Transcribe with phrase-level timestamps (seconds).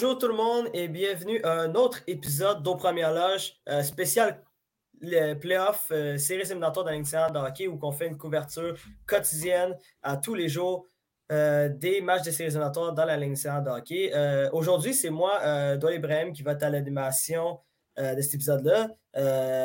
[0.00, 4.40] bonjour tout le monde et bienvenue à un autre épisode d'Au Première Loge euh, spécial
[5.00, 8.76] les playoffs euh, série éliminatoire de la de hockey où on fait une couverture
[9.06, 10.86] quotidienne à tous les jours
[11.32, 14.12] euh, des matchs de séries éliminatoires dans la ligne de hockey.
[14.52, 17.58] Aujourd'hui, c'est moi, euh, Doyle qui va être à l'animation
[17.96, 18.90] de cet épisode-là.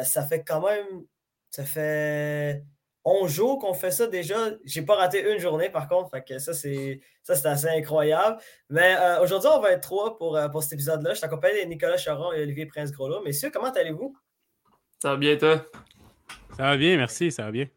[0.03, 1.03] ça fait quand même.
[1.51, 2.63] Ça fait
[3.05, 4.35] 11 jours qu'on fait ça déjà.
[4.63, 6.09] J'ai pas raté une journée par contre.
[6.09, 8.37] Fait que ça, c'est assez incroyable.
[8.69, 11.11] Mais aujourd'hui, on va être trois pour, pour cet épisode-là.
[11.11, 13.21] Je suis accompagné de Nicolas Charon et Olivier Prince-Groslo.
[13.23, 14.15] Messieurs, comment allez-vous?
[15.01, 15.65] Ça va bien, toi?
[16.55, 17.67] Ça va bien, merci, ça va bien.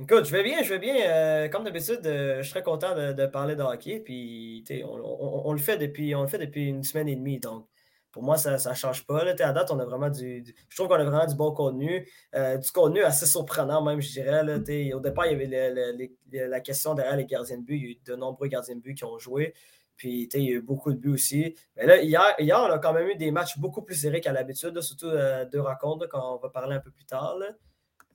[0.00, 0.96] Écoute, je vais bien, je vais bien.
[1.06, 4.00] Euh, comme d'habitude, euh, je serais content de, parler de hockey.
[4.00, 7.38] Puis, on, on, le fait depuis, on le fait depuis une semaine et demie.
[7.38, 7.66] Donc,
[8.12, 9.24] pour moi, ça ne change pas.
[9.24, 12.06] Là, à date, on a vraiment du, je trouve qu'on a vraiment du bon contenu.
[12.34, 14.44] Euh, du contenu assez surprenant, même, je dirais.
[14.44, 14.56] Là,
[14.94, 17.76] au départ, il y avait la question derrière les gardiens de but.
[17.76, 19.54] Il y a eu de nombreux gardiens de but qui ont joué.
[19.96, 21.56] Puis, il y a eu beaucoup de buts aussi.
[21.76, 24.32] Mais là, hier, hier, on a quand même eu des matchs beaucoup plus serrés qu'à
[24.32, 27.38] l'habitude, surtout euh, deux rencontres, quand on va parler un peu plus tard.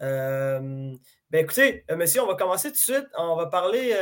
[0.04, 0.94] Euh,
[1.32, 3.08] ben écoutez, monsieur, on va commencer tout de suite.
[3.18, 3.96] On va parler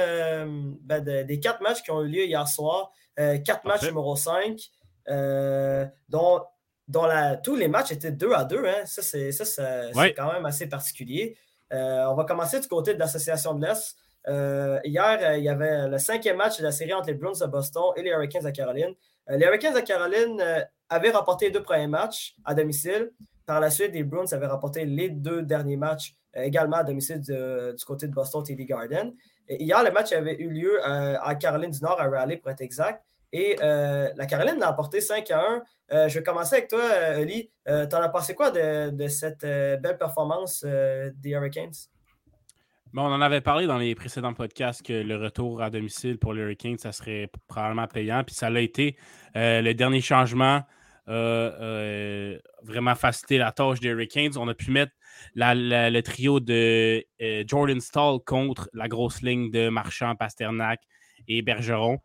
[0.81, 2.91] ben, des quatre matchs qui ont eu lieu hier soir.
[3.15, 4.59] quatre matchs numéro 5,
[5.07, 6.41] dont,
[6.87, 8.65] dont la, tous les matchs étaient 2 à 2.
[8.65, 8.85] Hein.
[8.85, 11.37] Ça, c'est quand même assez particulier.
[11.71, 13.95] on va commencer du côté de l'Association de l'Est.
[14.27, 17.39] Euh, hier, euh, il y avait le cinquième match de la série entre les Bruins
[17.39, 18.93] de Boston et les Hurricanes de Caroline.
[19.29, 20.41] Euh, les Hurricanes de Caroline
[20.89, 23.11] avaient remporté les deux premiers matchs à domicile.
[23.45, 27.85] Par la suite, les Bruins avaient remporté les deux derniers matchs également à domicile du
[27.85, 29.13] côté de Boston TD Garden.
[29.47, 33.03] hier, le match avait eu lieu à Caroline du Nord, à Raleigh pour être exact.
[33.31, 36.07] Et la Caroline a emporté 5 à 1.
[36.07, 36.81] je vais commencer avec toi,
[37.17, 37.51] Oli.
[37.65, 41.73] tu en as pensé quoi de, cette belle performance des Hurricanes?
[43.03, 46.41] on en avait parlé dans les précédents podcasts que le retour à domicile pour les
[46.41, 48.23] Hurricanes, ça serait probablement payant.
[48.23, 48.95] Puis ça l'a été.
[49.35, 50.63] Euh, le dernier changement
[51.07, 54.37] a euh, vraiment facilité la tâche des Hurricanes.
[54.37, 54.93] On a pu mettre
[55.35, 60.81] le trio de euh, Jordan Stall contre la grosse ligne de Marchand, Pasternak
[61.27, 61.99] et Bergeron.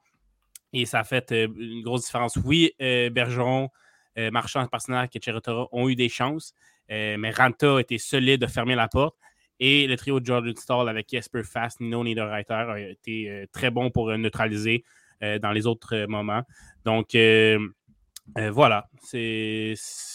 [0.73, 2.37] Et ça a fait une grosse différence.
[2.45, 3.71] Oui, Bergeron,
[4.17, 6.55] Marchand, Pasternak et Cheretara ont eu des chances,
[6.89, 9.17] mais Ranta a été solide de fermer la porte.
[9.61, 13.71] Et le trio de Jordan Stall avec Jesper Fast, Nino Niederreiter a été euh, très
[13.71, 14.85] bon pour euh, neutraliser
[15.23, 16.43] euh, dans les autres moments.
[16.87, 17.15] Donc,
[18.53, 19.75] voilà, c'est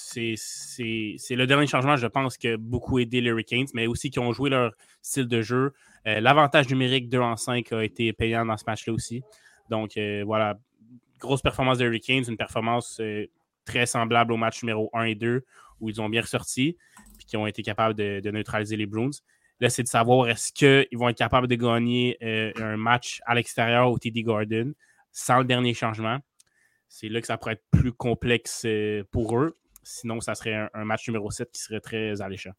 [0.09, 4.33] le dernier changement, je pense, qui a beaucoup aidé les Hurricanes, mais aussi qui ont
[4.33, 5.73] joué leur style de jeu.
[6.05, 9.21] L'avantage numérique 2 en 5 a été payant dans ce match-là aussi.
[9.69, 10.57] Donc, voilà,
[11.19, 13.01] grosse performance des Hurricanes, une performance
[13.65, 15.43] très semblable au match numéro 1 et 2,
[15.79, 16.77] où ils ont bien ressorti,
[17.17, 19.11] puis qui ont été capables de, de neutraliser les Bruins.
[19.61, 23.35] Là, c'est de savoir est-ce qu'ils vont être capables de gagner euh, un match à
[23.35, 24.73] l'extérieur au TD Garden
[25.11, 26.19] sans le dernier changement?
[26.89, 29.57] C'est là que ça pourrait être plus complexe euh, pour eux.
[29.83, 32.51] Sinon, ça serait un, match numéro 7 qui serait très alléchant.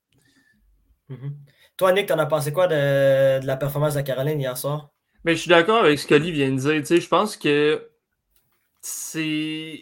[1.10, 1.32] Mm-hmm.
[1.76, 4.90] Toi, Nick, t'en as pensé quoi de, la performance de Caroline hier soir?
[5.26, 7.00] Mais je suis d'accord avec ce qu'Oli vient de dire.
[7.00, 7.90] je pense que
[8.80, 9.80] c'est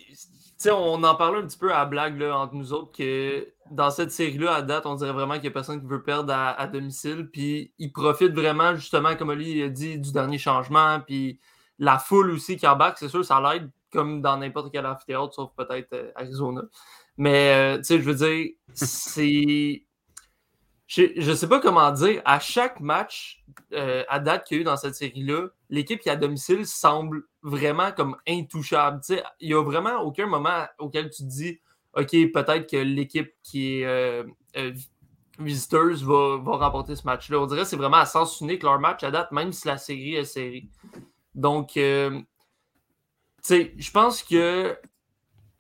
[0.71, 4.55] on en parlait un petit peu à blague entre nous autres que dans cette série-là,
[4.55, 7.29] à date, on dirait vraiment qu'il n'y a personne qui veut perdre à, domicile.
[7.31, 11.01] Puis ils profitent vraiment, justement, comme Ali a dit, du dernier changement.
[11.07, 11.39] Puis
[11.79, 15.51] la foule aussi qui embarque, c'est sûr, ça l'aide comme dans n'importe quel amphithéâtre, sauf
[15.59, 16.63] peut-être euh, Arizona.
[17.19, 19.84] Mais, euh, tu sais, je veux dire, c'est.
[20.87, 22.21] Je ne sais pas comment dire.
[22.25, 26.09] À chaque match euh, à date qu'il y a eu dans cette série-là, l'équipe qui
[26.09, 29.01] est à domicile semble vraiment comme intouchable.
[29.41, 31.59] Il n'y a vraiment aucun moment auquel tu te dis
[31.95, 34.25] OK, peut-être que l'équipe qui est euh,
[34.57, 34.73] euh,
[35.39, 37.39] visiteuse va, remporter ce match-là.
[37.39, 39.79] On dirait que c'est vraiment à sens unique leur match à date, même si la
[39.79, 40.69] série est série.
[41.35, 42.25] Donc, je
[43.93, 44.77] pense que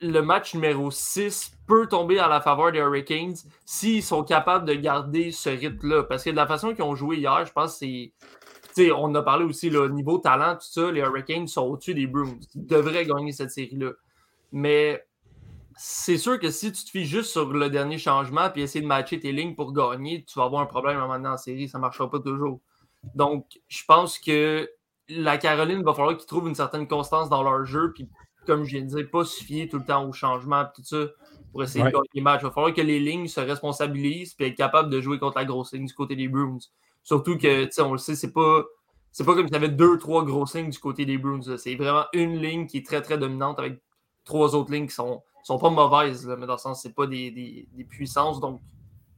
[0.00, 4.74] le match numéro 6 peut tomber à la faveur des Hurricanes s'ils sont capables de
[4.74, 6.04] garder ce rythme-là.
[6.04, 8.12] Parce que de la façon qu'ils ont joué hier, je pense que c'est
[8.92, 12.38] on a parlé aussi, le niveau talent, tout ça, les Hurricanes sont au-dessus des Bruins.
[12.54, 13.92] Ils devraient gagner cette série-là.
[14.52, 15.06] Mais
[15.76, 18.86] c'est sûr que si tu te fies juste sur le dernier changement puis essayer de
[18.86, 21.36] matcher tes lignes pour gagner, tu vas avoir un problème à un moment donné en
[21.36, 21.68] série.
[21.68, 22.60] Ça ne marchera pas toujours.
[23.14, 24.68] Donc, je pense que
[25.08, 27.92] la Caroline va falloir qu'ils trouvent une certaine constance dans leur jeu.
[27.92, 28.08] Puis,
[28.46, 30.84] comme je viens de dire, pas se fier tout le temps au changement et tout
[30.84, 31.06] ça
[31.54, 32.40] pour essayer de gagner les matchs.
[32.42, 35.44] Il va falloir que les lignes se responsabilisent et être capables de jouer contre la
[35.44, 36.58] grosse ligne du côté des Bruins.
[37.04, 38.64] Surtout que, tu sais, on le sait, c'est pas.
[39.12, 41.56] C'est pas comme s'il y avait deux, trois grosses lignes du côté des Bruins.
[41.56, 43.80] C'est vraiment une ligne qui est très, très dominante avec
[44.24, 47.68] trois autres lignes qui sont, sont pas mauvaises, mais dans le sens, c'est pas des,
[47.88, 48.40] puissances.
[48.40, 48.60] Donc,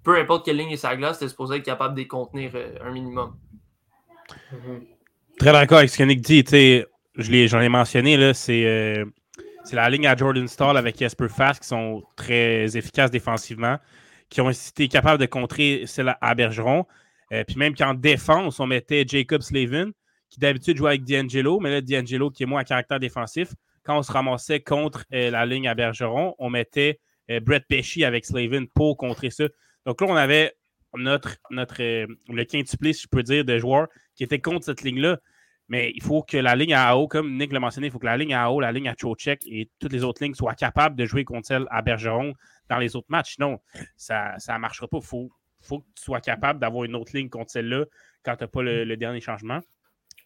[0.02, 2.50] peu importe quelle ligne est sa glace, tu es supposé être capable de les contenir
[2.54, 3.38] euh, un minimum.
[5.38, 6.44] Très d'accord avec ce que Nick dit.
[7.16, 8.66] J'en ai, mentionné, c'est.
[8.66, 9.06] Euh,
[9.66, 13.78] c'est la ligne à Jordan Stall avec Jesper Fast qui sont très efficaces défensivement,
[14.28, 16.86] qui ont été capables de contrer celle à Bergeron.
[17.32, 19.90] Euh, puis même qu'en défense, on mettait Jacob Slavin,
[20.30, 23.48] qui d'habitude jouait avec D'Angelo, mais là, D'Angelo qui est moins à caractère défensif.
[23.82, 27.00] Quand on se ramassait contre euh, la ligne à Bergeron, on mettait
[27.32, 29.46] euh, Brett Pesci avec Slavin pour contrer ça.
[29.84, 30.54] Donc là, on avait
[30.94, 35.18] notre, notre le quintuplé, si je peux dire, de joueurs qui étaient contre cette ligne-là.
[35.68, 38.06] Mais il faut que la ligne à haut, comme Nick l'a mentionné, il faut que
[38.06, 40.94] la ligne à haut, la ligne à Chocek et toutes les autres lignes soient capables
[40.94, 42.34] de jouer contre celle à Bergeron
[42.68, 43.34] dans les autres matchs.
[43.34, 43.60] Sinon,
[43.96, 44.98] ça ne marchera pas.
[44.98, 45.30] Il faut,
[45.60, 47.84] faut, que tu sois capable d'avoir une autre ligne contre celle-là
[48.22, 49.60] quand tu n'as pas le, dernier changement.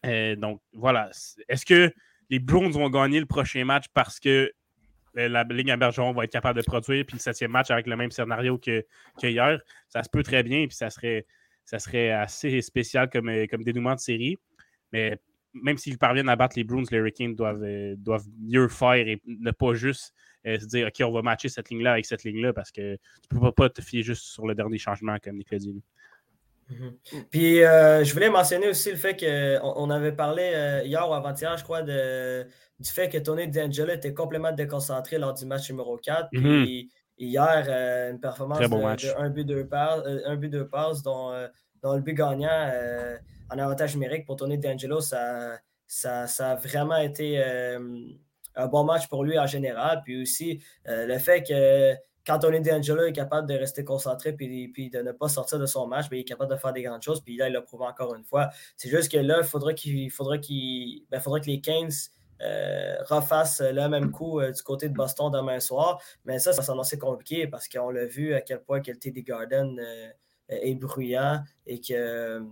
[0.05, 1.11] Euh, donc, voilà.
[1.49, 1.93] Est-ce que
[2.29, 4.53] les Browns vont gagner le prochain match parce que
[5.17, 7.87] euh, la ligne à Bergeron va être capable de produire, puis le septième match avec
[7.87, 8.85] le même scénario que?
[9.89, 11.27] Ça se peut très bien, puis ça serait,
[11.65, 14.37] ça serait assez spécial comme, euh, comme dénouement de série.
[14.93, 15.19] Mais
[15.55, 19.20] même s'ils parviennent à battre les Bruins, les Hurricanes doivent, euh, doivent mieux faire et
[19.26, 20.14] ne pas juste
[20.47, 23.37] euh, se dire OK, on va matcher cette ligne-là avec cette ligne-là parce que tu
[23.37, 25.82] ne peux pas te fier juste sur le dernier changement, comme Nicolas dit.
[26.69, 27.26] Mhm.
[27.31, 31.56] Puis euh, je voulais mentionner aussi le fait qu'on on avait parlé hier ou avant-hier,
[31.56, 32.46] je crois, de,
[32.79, 36.29] du fait que Tony D'Angelo était complètement déconcentré lors du match numéro 4.
[36.31, 36.88] Puis mhm.
[37.19, 41.32] hier, une performance de, un but, deux passes, un but, deux passes, dont,
[41.82, 42.70] dont le but gagnant
[43.50, 47.79] en avantage numérique pour Tony D'Angelo, ça, ça, ça, a vraiment été euh,
[48.55, 50.02] un bon match pour lui en général.
[50.05, 51.94] Puis aussi, euh, le fait que
[52.25, 55.67] quand Tony D'Angelo est capable de rester concentré puis, puis de ne pas sortir de
[55.67, 57.20] son match, mais il est capable de faire des grandes choses.
[57.23, 58.50] Puis là, il l'a prouvé encore une fois.
[58.76, 62.11] C'est juste que là, il faudrait, qu'il, faudrait, qu'il, ben, que les Kings
[62.43, 66.00] euh, refassent le même coup du côté de Boston demain soir.
[66.25, 69.23] Mais ça, ça s'annonçait compliqué parce qu'on l'a vu à quel point que le TD
[69.23, 69.81] Garden
[70.50, 72.43] est bruyant et que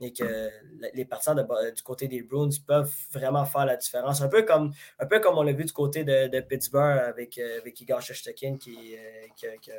[0.00, 0.50] et que
[0.94, 4.22] les partisans du côté des Bruins peuvent vraiment faire la différence.
[4.22, 7.58] Un peu comme, un peu comme on l'a vu du côté de, Pittsburgh avec, euh,
[7.60, 9.26] avec Igor Shesterkin qui, euh,
[9.60, 9.74] qui, a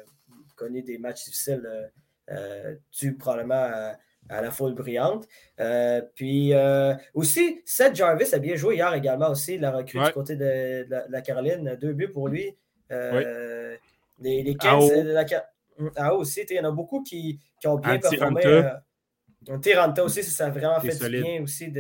[0.56, 1.90] connu des matchs difficiles
[2.30, 3.96] euh, dû probablement
[4.30, 5.26] à, la foule brillante.
[6.16, 6.54] puis
[7.14, 11.22] aussi, Seth Jarvis a bien joué hier également aussi, la recrue du côté de, la,
[11.22, 11.78] Caroline.
[11.80, 12.56] Deux buts pour lui.
[12.92, 15.24] Les, les 15, la,
[15.96, 18.64] ah, aussi, il y en a beaucoup qui, qui ont bien performé.
[19.62, 21.72] Tiranta aussi, ça, a vraiment fait du bien aussi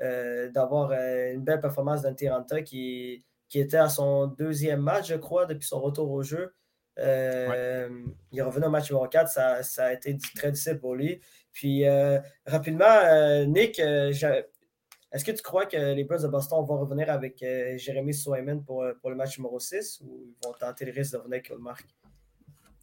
[0.00, 5.08] euh, d'avoir euh, une belle performance d'un Tiranta qui, qui était à son deuxième match,
[5.08, 6.54] je crois, depuis son retour au jeu.
[6.98, 7.88] Euh,
[8.32, 11.20] il est revenu au match numéro 4, ça, ça, a été très difficile pour lui.
[11.52, 11.84] Puis
[12.44, 18.14] rapidement, Nick, est-ce que tu crois que les Blues de Boston vont revenir avec Jérémy
[18.14, 21.36] Swayman pour, pour, le match numéro 6 ou ils vont tenter le risque de revenir
[21.36, 21.86] avec Ulmark?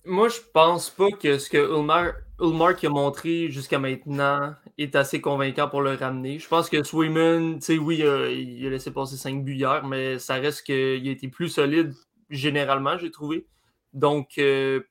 [0.06, 5.70] Moi, je pense pas que ce que Ulmar, a montré jusqu'à maintenant est assez convaincant
[5.70, 6.40] pour le ramener.
[6.40, 10.18] Je pense que Swayman, tu sais, oui, il a laissé passer 5 buts hier, mais
[10.18, 11.94] ça reste qu'il a été plus solide
[12.32, 13.46] généralement, j'ai trouvé.
[13.94, 14.82] Donc, euh,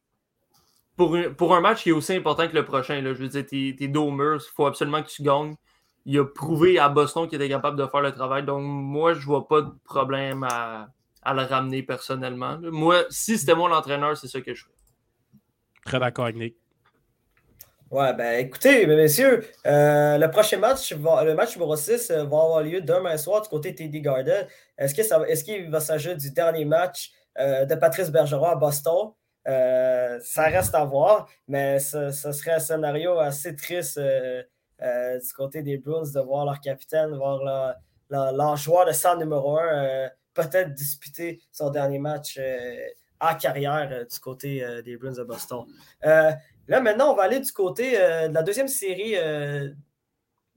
[0.96, 3.46] pour, pour, un match qui est aussi important que le prochain, là, je veux dire,
[3.46, 5.56] tes, tes deux il faut absolument que tu gagnes.
[6.06, 8.44] Il a prouvé à Boston qu'il était capable de faire le travail.
[8.44, 10.88] Donc, moi, je vois pas de problème à,
[11.22, 12.58] à le ramener personnellement.
[12.62, 14.79] Moi, si c'était moi l'entraîneur, c'est ça que je ferais.
[15.84, 16.56] Très d'accord avec Nick.
[17.90, 22.62] Ouais, ben écoutez, messieurs, euh, le prochain match, le match numéro 6 euh, va avoir
[22.62, 24.46] lieu demain soir du côté TD Garden.
[24.78, 24.94] Est-ce
[25.42, 27.10] qu'il est va s'agir du dernier match
[27.40, 29.10] euh, de Patrice Bergeron à Boston?
[29.44, 36.08] ça reste à voir, mais ce, serait un scénario assez triste du côté des Bruins
[36.14, 41.70] de voir leur capitaine, voir leur, leur, joueur de centre numéro 1 peut-être disputer son
[41.70, 42.38] dernier match
[43.20, 45.64] en carrière euh, du côté euh, des Bruins de Boston.
[46.04, 46.32] Euh,
[46.68, 49.14] là, maintenant, on va aller du côté de la deuxième série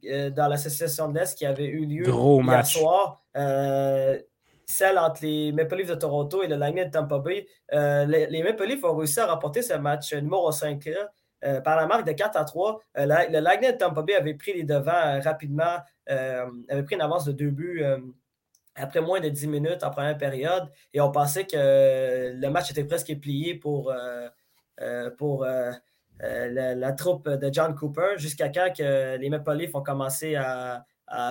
[0.03, 3.23] dans l'association de l'Est qui avait eu lieu hier soir.
[4.65, 7.47] celle entre les Maple Leafs de Toronto et le Lightning de Tampa Bay.
[7.71, 10.87] les, Maple Leafs ont réussi à remporter ce match numéro 5
[11.63, 12.79] par la marque de 4 à 3.
[12.95, 15.77] le Lightning de Tampa Bay avait pris les devants rapidement,
[16.07, 17.83] avait pris une avance de deux buts
[18.75, 22.83] après moins de 10 minutes en première période et on pensait que le match était
[22.83, 24.27] presque plié pour, euh,
[24.81, 25.71] euh, pour euh,
[26.19, 30.85] la, troupe de John Cooper jusqu'à quand que les Maple Leafs ont commencé à,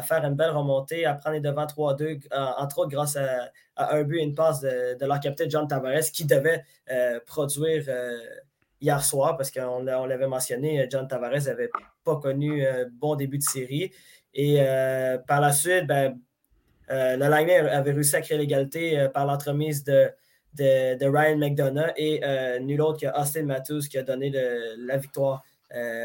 [0.04, 4.18] faire une belle remontée, à prendre les devants 3-2, entre autres grâce à, un but
[4.18, 6.62] et une passe de, leur capitaine John Tavares qui devait
[7.26, 7.84] produire
[8.80, 11.70] hier soir parce qu'on l'avait mentionné, John Tavares n'avait
[12.04, 13.90] pas connu un bon début de série.
[14.34, 14.64] Et
[15.26, 16.16] par la suite, ben,
[16.92, 20.10] euh, le Lightning avait réussi à créer l'égalité euh, par l'entremise de,
[20.58, 25.42] Ryan McDonough et euh, nul autre que Austin Matthews qui a donné la victoire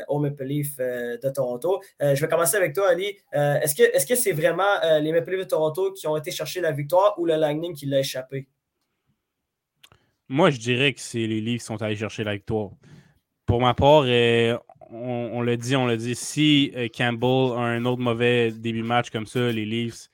[0.07, 1.81] au Maple Leaf de Toronto.
[1.99, 3.17] je vais commencer avec toi, Ali.
[3.33, 4.63] est-ce que c'est vraiment
[5.01, 7.85] les Maple Leafs de Toronto qui ont été chercher la victoire ou le Lightning qui
[7.85, 8.47] l'a échappé?
[10.29, 12.69] Moi, je dirais que c'est les Leafs qui sont allés chercher la victoire.
[13.45, 14.05] Pour ma part,
[14.89, 19.25] on, l'a dit, on l'a dit, si Campbell a un autre mauvais début match comme
[19.25, 20.07] ça, les Leafs,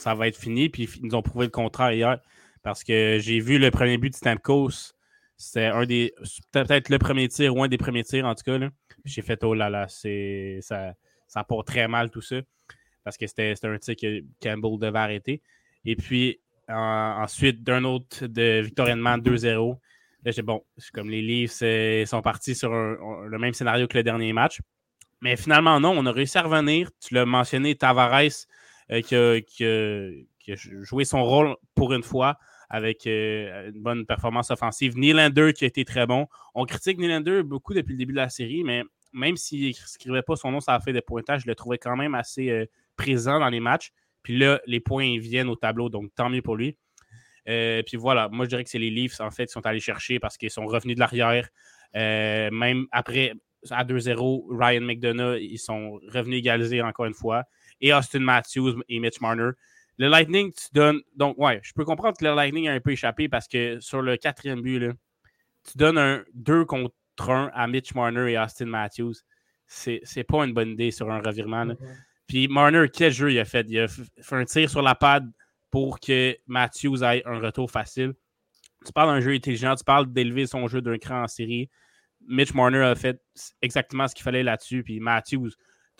[0.00, 0.68] ça va être fini.
[0.68, 2.18] Puis ils nous ont prouvé le contraire hier.
[2.62, 4.92] Parce que j'ai vu le premier but de Stamkos.
[5.36, 6.12] C'était un des.
[6.52, 8.58] Peut-être le premier tir ou un des premiers tirs, en tout cas.
[9.04, 10.58] J'ai fait oh là là, c'est.
[10.60, 10.94] Ça,
[11.26, 12.36] ça part très mal tout ça.
[13.04, 15.40] Parce que c'était un tir que Campbell devait arrêter.
[15.84, 16.38] Et puis
[16.68, 19.78] ensuite, d'un autre de Victorian Man 2-0.
[20.22, 21.62] Là, j'ai bon, comme les Leafs
[22.06, 24.60] sont partis sur le même scénario que le dernier match.
[25.22, 26.90] Mais finalement, non, on a réussi à revenir.
[27.00, 28.46] Tu l'as mentionné, Tavares
[28.92, 34.96] euh, qui, a, joué son rôle pour une fois avec euh, une bonne performance offensive.
[34.96, 36.26] Nylander qui a été très bon.
[36.54, 38.82] On critique Nylander beaucoup depuis le début de la série, mais
[39.12, 41.96] même s'il n'écrivait pas son nom ça a fait des pointages, je le trouvais quand
[41.96, 42.66] même assez euh,
[42.96, 43.92] présent dans les matchs.
[44.22, 46.76] Puis là, les points viennent au tableau, donc tant mieux pour lui.
[47.46, 50.20] Puis voilà, moi je dirais que c'est les Leafs en fait qui sont allés chercher
[50.20, 51.48] parce qu'ils sont revenus de l'arrière.
[51.94, 53.32] même après,
[53.70, 57.44] à 2-0, Ryan McDonough, ils sont revenus égaliser encore une fois.
[57.80, 59.50] Et Austin Matthews et Mitch Marner.
[59.98, 61.00] Le Lightning, tu donnes.
[61.16, 64.02] Donc, ouais, je peux comprendre que le Lightning a un peu échappé parce que sur
[64.02, 64.92] le quatrième but, là,
[65.70, 69.14] tu donnes un 2 contre 1 à Mitch Marner et Austin Matthews.
[69.66, 71.66] C'est pas une bonne idée sur un revirement.
[71.66, 71.96] Mm-hmm.
[72.26, 73.66] Puis Marner, quel jeu il a fait?
[73.68, 75.30] Il a fait un tir sur la pad
[75.70, 78.14] pour que Matthews ait un retour facile.
[78.86, 81.68] Tu parles d'un jeu intelligent, tu parles d'élever son jeu d'un cran en série.
[82.26, 83.20] Mitch Marner a fait
[83.62, 84.82] exactement ce qu'il fallait là-dessus.
[84.82, 85.50] Puis Matthews,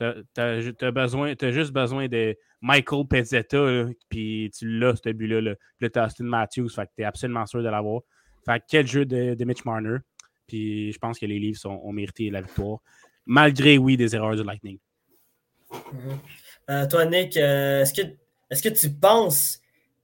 [0.00, 5.40] tu as, juste besoin de Michael Pezzetta, puis tu l'as, ce but-là.
[5.40, 5.54] Là.
[5.78, 8.02] Puis là, Matthews, fait que tu es absolument sûr de l'avoir.
[8.44, 9.98] Fait quel jeu de, Mitch Marner.
[10.46, 12.78] Puis je pense que les Leafs ont, mérité la victoire,
[13.26, 14.78] malgré, oui, des erreurs du Lightning.
[15.70, 16.16] Mm-hmm.
[16.70, 18.08] Euh, toi, Nick, euh, est-ce que,
[18.50, 19.60] est que tu penses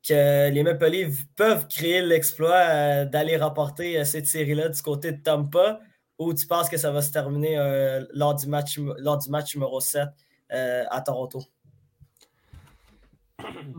[0.06, 5.22] que les Maple Leafs peuvent créer l'exploit euh, d'aller remporter cette série-là du côté de
[5.22, 5.80] Tampa?
[6.18, 10.08] Ou tu penses que ça va se terminer euh, lors, du match, match numéro 7
[10.52, 11.42] euh, à Toronto?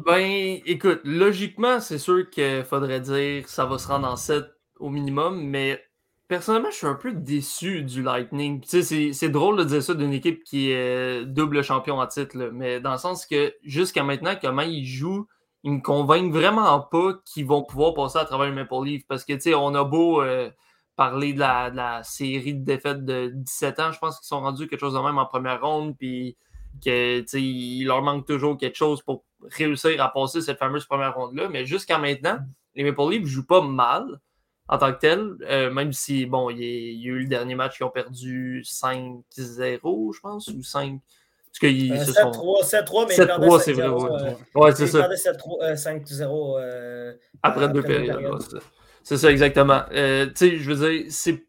[0.05, 4.45] Ben, écoute, logiquement, c'est sûr qu'il faudrait dire que ça va se rendre en 7
[4.79, 5.83] au minimum, mais
[6.27, 8.61] personnellement, je suis un peu déçu du Lightning.
[8.61, 12.37] Tu sais, c'est drôle de dire ça d'une équipe qui est double champion à titre,
[12.53, 15.27] mais dans le sens que jusqu'à maintenant, comment ils jouent,
[15.63, 19.25] ils me convainquent vraiment pas qu'ils vont pouvoir passer à travers le Maple Leaf parce
[19.25, 20.21] que, tu sais, on a beau.
[20.21, 20.51] Euh,
[20.97, 23.91] parler de la, série de défaites de 17 ans.
[23.93, 26.35] Je pense qu'ils sont rendus quelque chose de même en première ronde, puis
[26.81, 31.49] qu'il leur manque toujours quelque chose pour réussir à passer cette fameuse première ronde-là.
[31.49, 32.39] Mais jusqu'à maintenant,
[32.75, 34.19] les Maple Leafs ne jouent pas mal
[34.67, 37.77] en tant que tel, euh, même si, bon, il y, a eu le dernier match
[37.77, 40.99] qui ont perdu 5-0, je pense, ou 5.
[41.45, 44.35] Parce qu'ils 7-3, 7-3, mais 7-3, c'est vrai.
[44.55, 45.07] Ouais, c'est ça.
[45.07, 46.59] 5-0.
[46.59, 47.13] Euh,
[47.43, 48.61] après deux périodes.
[49.07, 49.83] C'est ça, exactement.
[49.93, 51.47] Euh, tu sais, je veux dire, c'est.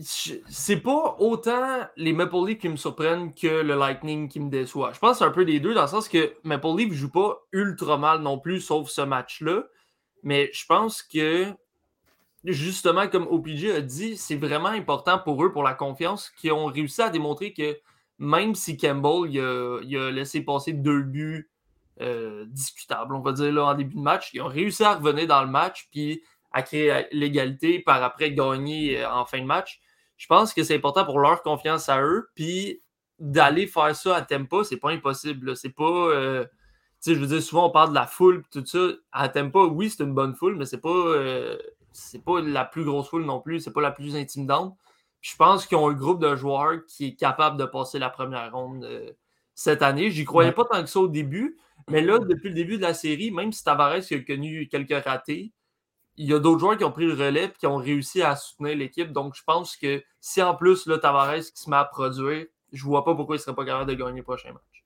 [0.00, 4.94] C'est pas autant les Maple Leafs qui me surprennent que le Lightning qui me déçoit.
[4.94, 7.42] Je pense c'est un peu des deux, dans le sens que Maple Leafs joue pas
[7.52, 9.64] ultra mal non plus, sauf ce match-là.
[10.22, 11.52] Mais je pense que,
[12.42, 16.66] justement, comme OPG a dit, c'est vraiment important pour eux, pour la confiance, qu'ils ont
[16.66, 17.78] réussi à démontrer que
[18.18, 21.51] même si Campbell il a laissé passer deux buts
[22.00, 24.30] euh, discutable, on va dire, là, en début de match.
[24.32, 29.00] Ils ont réussi à revenir dans le match, puis à créer l'égalité, par après gagner
[29.00, 29.80] euh, en fin de match.
[30.16, 32.80] Je pense que c'est important pour leur confiance à eux, puis
[33.18, 35.54] d'aller faire ça à Tempa, c'est pas impossible.
[35.56, 35.84] C'est pas.
[35.84, 38.78] Euh, tu sais, je veux dire, souvent on parle de la foule, tout ça.
[39.12, 41.14] À Tempa, oui, c'est une bonne foule, mais c'est pas.
[41.92, 44.76] c'est pas la plus grosse foule non plus, c'est pas la plus intimidante.
[45.20, 48.50] je pense qu'ils ont un groupe de joueurs qui est capable de passer la première
[48.52, 48.88] ronde
[49.54, 50.10] cette année.
[50.10, 51.58] J'y croyais pas tant que ça au début,
[51.90, 55.52] mais là, depuis le début de la série, même si Tavares a connu quelques ratés,
[56.16, 58.36] il y a d'autres joueurs qui ont pris le relais et qui ont réussi à
[58.36, 59.12] soutenir l'équipe.
[59.12, 62.84] Donc, je pense que si en plus, là, Tavares qui se met à produire, je
[62.84, 64.84] vois pas pourquoi il serait pas capable de gagner le prochain match.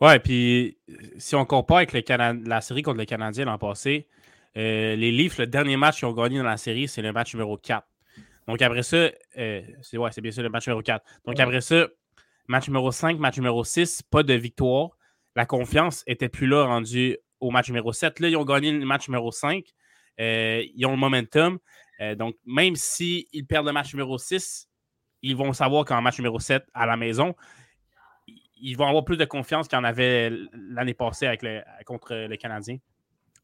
[0.00, 0.78] Ouais, puis
[1.16, 4.08] si on compare avec le la série contre le Canadien l'an passé,
[4.56, 7.34] euh, les Leafs, le dernier match qu'ils ont gagné dans la série, c'est le match
[7.34, 7.86] numéro 4.
[8.46, 11.04] Donc après ça, euh, c'est ouais, bien sûr le match numéro 4.
[11.24, 11.88] Donc après ça,
[12.46, 14.95] match numéro 5, match numéro 6, pas de victoire
[15.36, 18.20] la confiance était plus là rendu au match numéro 7.
[18.20, 19.64] Là, ils ont gagné le match numéro 5.
[20.18, 21.58] Euh, ils ont le momentum.
[22.00, 24.66] Euh, donc, même s'ils perdent le match numéro 6,
[25.22, 27.34] ils vont savoir qu'en match numéro 7 à la maison,
[28.58, 31.30] ils vont avoir plus de confiance qu'ils en avaient l'année passée
[31.84, 32.78] contre le Canadien.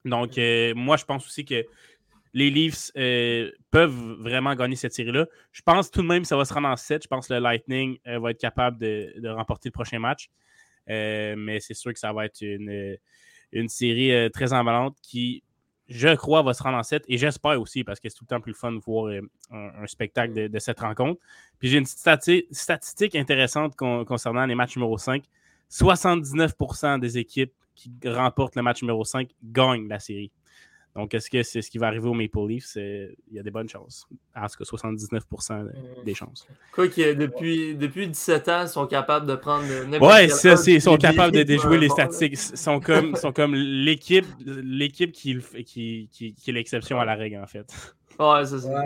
[0.06, 1.62] Donc, euh, moi, je pense aussi que
[2.32, 2.90] les Leafs
[3.70, 5.26] peuvent vraiment gagner cette série-là.
[5.52, 7.02] Je pense tout de même que ça va se rendre en 7.
[7.02, 10.30] Je pense que le Lightning va être capable de, remporter le prochain match.
[10.90, 12.96] Euh, mais c'est sûr que ça va être une,
[13.52, 15.42] une série très emballante qui,
[15.88, 17.04] je crois, va se rendre en 7.
[17.08, 19.12] Et j'espère aussi, parce que c'est tout le temps plus fun de voir
[19.50, 21.20] un, spectacle de, cette rencontre.
[21.58, 25.24] Puis j'ai une petite statistique intéressante concernant les matchs numéro 5.
[25.70, 30.30] 79% des équipes qui remportent le match numéro 5 gagnent la série.
[30.94, 32.76] Donc, est-ce que c'est ce qui va arriver au Maple Leafs?
[32.76, 34.06] Il y a des bonnes chances.
[34.36, 36.46] En tout cas, 79% des chances.
[36.72, 39.64] Quoi que depuis, depuis 17 ans, ils sont capables de prendre
[40.00, 42.34] Ouais, ça, ils sont capables de déjouer les statistiques.
[42.34, 47.14] Ils sont comme, sont comme l'équipe, l'équipe qui, qui, qui, qui, est l'exception à la
[47.14, 47.66] règle, en fait.
[48.18, 48.84] Ouais, c'est ça.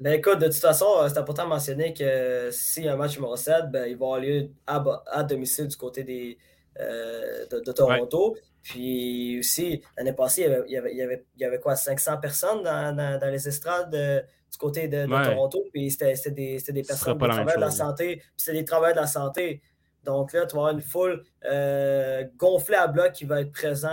[0.00, 3.36] Ben écoute, de toute façon, euh, c'est important de mentionner que si un match numéro
[3.36, 6.36] 7, ben, il va avoir lieu à, à domicile du côté des,
[6.80, 8.36] euh, de, Toronto.
[8.62, 12.18] Puis aussi, l'année passée, il y, avait, il, y avait, il y avait quoi, 500
[12.18, 15.64] personnes dans, dans, les estrades euh, du côté de, Toronto.
[15.72, 18.16] Puis c'était des, des, personnes qui travaillent de la santé.
[18.16, 19.62] Puis c'était des travailleurs de la santé.
[20.04, 23.90] Donc là, tu vas avoir une foule euh, gonflée à bloc qui va être présent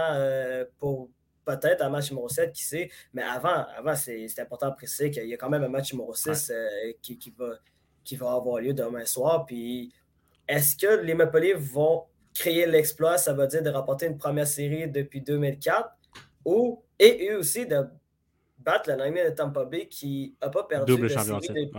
[0.78, 1.10] pour
[1.46, 2.92] peut-être un match numéro 7, qui sait.
[3.14, 6.14] Mais avant, avant c'est important de préciser qu'il y a quand même un match numéro
[6.14, 6.52] 6
[7.02, 7.56] qui, qui, va,
[8.04, 9.46] qui va avoir lieu demain soir.
[9.48, 9.92] Puis
[10.48, 12.06] est-ce que les Maple Leafs vont
[12.40, 15.90] créer l'exploit, ça veut dire de remporter une première série depuis 2004,
[16.46, 17.84] ou, et eux aussi de
[18.58, 21.72] battre le de Tampa Bay qui n'a pas perdu de série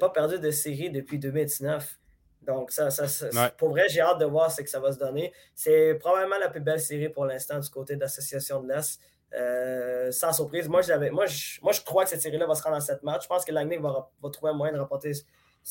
[0.00, 1.98] pas perdu de série depuis 2019.
[2.42, 5.32] Donc, ça, ça, pour vrai, j'ai hâte de voir ce que ça va se donner.
[5.54, 9.00] C'est probablement la plus belle série pour l'instant du côté de l'Association de l'Est.
[9.34, 10.80] Euh, sans surprise, moi,
[11.12, 13.24] moi, je, moi, je crois que cette série-là va se rendre en sept matchs.
[13.24, 15.12] Je pense que Lightning va, va trouver un moyen de remporter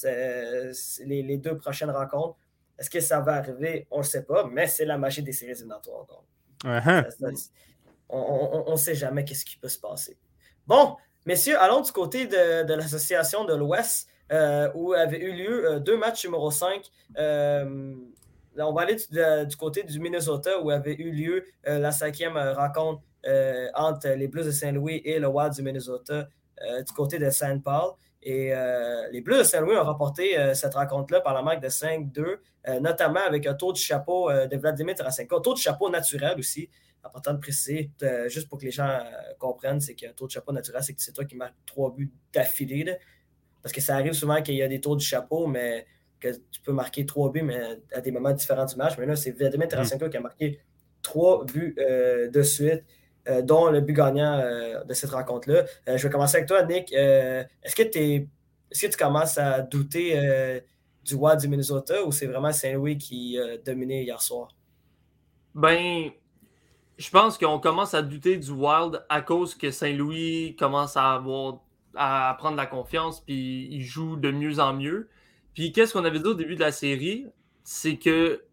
[0.03, 2.37] les, les, deux prochaines rencontres.
[2.77, 3.87] Est-ce que ça va arriver?
[3.91, 6.05] On ne le sait pas, mais c'est la magie des séries éliminatoires.
[6.63, 7.49] Uh-huh.
[8.09, 10.17] on ne sait jamais qu'est-ce qui peut se passer.
[10.67, 15.79] Bon, messieurs, allons du côté de, l'association de l'Ouest, euh, où avait eu lieu euh,
[15.79, 16.81] deux matchs numéro 5.
[17.19, 17.93] Euh,
[18.57, 18.95] on va aller
[19.45, 23.03] du, côté du Minnesota, où avait eu lieu la cinquième rencontre
[23.73, 26.29] entre les Blues de Saint-Louis et le Wild du Minnesota,
[26.61, 27.91] du côté de Saint Paul.
[28.25, 31.69] Et euh, les Blues de Saint-Louis ont remporté euh, cette rencontre-là par la marque de
[31.69, 36.35] 5-2, euh, notamment avec un tour de chapeau de Vladimir Tarasenko, tour de chapeau naturel
[36.39, 36.67] aussi.
[37.03, 37.91] Important de préciser,
[38.29, 38.99] juste pour que les gens
[39.37, 42.11] comprennent, c'est qu'un tour de chapeau naturel, c'est que c'est toi qui marques trois buts
[42.33, 42.97] d'affilée.
[43.61, 45.85] Parce que ça arrive souvent qu'il y a des tours de chapeau, mais
[46.19, 47.61] que tu peux marquer trois buts, mais
[47.93, 48.97] à des moments différents du match.
[48.97, 50.59] Mais là, c'est Vladimir Tarasenko qui a marqué
[51.03, 52.83] trois buts de suite.
[53.27, 55.63] Euh, dont le but gagnant euh, de cette rencontre-là.
[55.89, 56.93] Euh, je vais commencer avec toi, Nick.
[56.93, 58.27] est-ce que, es,
[58.69, 60.61] est-ce que tu commences à douter
[61.03, 64.49] du Wild du Minnesota ou c'est vraiment Saint-Louis qui a dominé hier soir?
[65.55, 66.11] Ben,
[66.97, 71.61] je pense qu'on commence à douter du Wild à cause que Saint-Louis commence à avoir
[71.95, 75.09] à prendre la confiance puis il joue de mieux en mieux.
[75.55, 77.25] Puis qu'est-ce qu'on avait dit au début de la série?
[77.63, 78.44] C'est que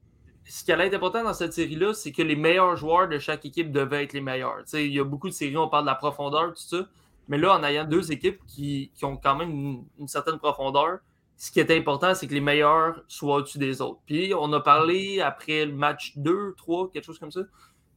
[0.45, 3.45] ce qui allait être important dans cette série-là, c'est que les meilleurs joueurs de chaque
[3.45, 4.63] équipe devaient être les meilleurs.
[4.73, 6.87] il y a beaucoup de séries, on parle de la profondeur, tout ça.
[7.29, 10.99] Mais là, en ayant deux équipes qui, ont quand même une, certaine profondeur,
[11.37, 14.01] ce qui est important, c'est que les meilleurs soient au-dessus des autres.
[14.07, 17.41] Puis on a parlé après le match 2, 3, quelque chose comme ça,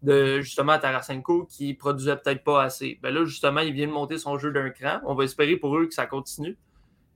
[0.03, 2.99] de justement Tarasenko qui produisait peut-être pas assez.
[3.01, 4.99] Ben là, justement, il vient de monter son jeu d'un cran.
[5.05, 6.57] On va espérer pour eux que ça continue.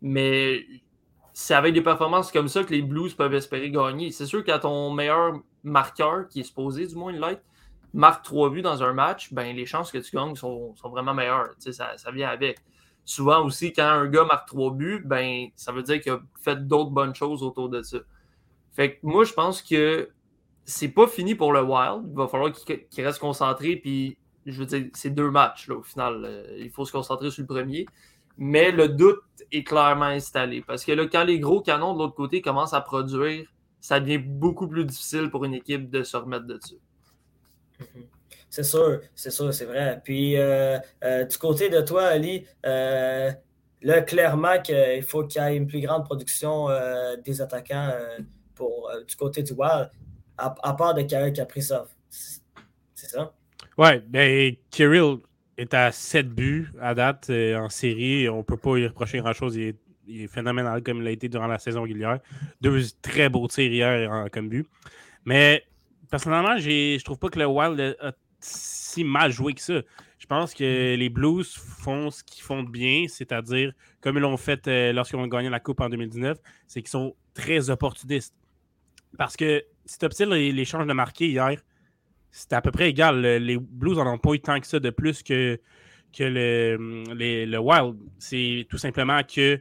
[0.02, 0.66] Mais
[1.34, 4.12] c'est avec des performances comme ça que les Blues peuvent espérer gagner.
[4.12, 7.40] C'est sûr qu'à ton meilleur marqueur, qui est supposé du moins light,
[7.94, 11.50] marque trois buts dans un match, ben les chances que tu gagnes sont, vraiment meilleures.
[11.60, 12.60] Ça, ça vient avec.
[13.06, 16.68] Souvent aussi, quand un gars marque trois buts, ben ça veut dire qu'il a fait
[16.68, 17.98] d'autres bonnes choses autour de ça.
[18.74, 20.10] Fait que moi, je pense que
[20.66, 22.04] c'est pas fini pour le Wild.
[22.10, 23.76] Il va falloir qu'il reste concentré.
[23.76, 26.24] Puis, je veux dire, c'est deux matchs là, au final.
[26.24, 27.86] Euh, il faut se concentrer sur le premier.
[28.40, 29.22] Mais le doute
[29.52, 30.64] est clairement installé.
[30.66, 33.46] Parce que là, quand les gros canons de l'autre côté commencent à produire,
[33.82, 36.80] ça devient beaucoup plus difficile pour une équipe de se remettre dessus.
[37.80, 38.06] Mhm.
[38.50, 40.02] C'est sûr, c'est sûr, c'est vrai.
[40.04, 43.32] Puis euh, euh, du côté de toi, Ali, euh,
[43.82, 46.68] là, clairement qu'il faut qu'il y ait une plus grande production
[47.24, 47.94] des attaquants
[48.56, 49.92] pour, du côté du Wild,
[50.38, 51.90] à, part de Kirill Kaprizov.
[52.10, 53.34] C'est ça?
[53.78, 55.18] Ouais, ben Kirill,
[55.60, 58.30] est à 7 buts à date euh, en série.
[58.30, 59.56] On ne peut pas lui reprocher grand-chose.
[59.56, 59.76] Il,
[60.08, 62.20] est, phénoménal comme il a été durant la saison régulière.
[62.62, 64.68] Deux très beaux tirs hier comme but.
[65.24, 65.64] Mais
[66.10, 69.82] personnellement, je trouve pas que le Wild a, si mal joué que ça.
[70.18, 74.38] Je pense que les Blues font ce qu'ils font de bien, c'est-à-dire, comme ils l'ont
[74.38, 78.36] fait euh, lorsqu'ils ont gagné la Coupe en 2019, c'est qu'ils sont très opportunistes.
[79.18, 81.58] Parce que si tu observes l'échange de marqués hier,
[82.32, 83.22] c'était à peu près égal.
[83.22, 85.60] Les Blues n'en ont pas eu tant que ça de plus que,
[86.14, 87.98] que le, le Wild.
[88.18, 89.60] C'est tout simplement que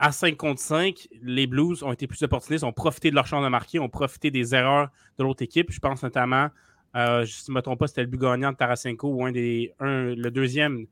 [0.00, 3.44] à 5 contre 5, les Blues ont été plus opportunistes, ont profité de leur chance
[3.44, 5.70] de marquer, ont profité des erreurs de l'autre équipe.
[5.70, 6.48] Je pense notamment,
[6.96, 9.74] euh, je ne me trompe pas, c'était le but gagnant de Tarasenko ou un des,
[9.78, 10.86] un, le deuxième,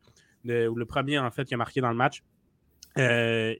[0.45, 2.23] ou le premier en fait qui a marqué dans le match.
[2.99, 3.55] Euh,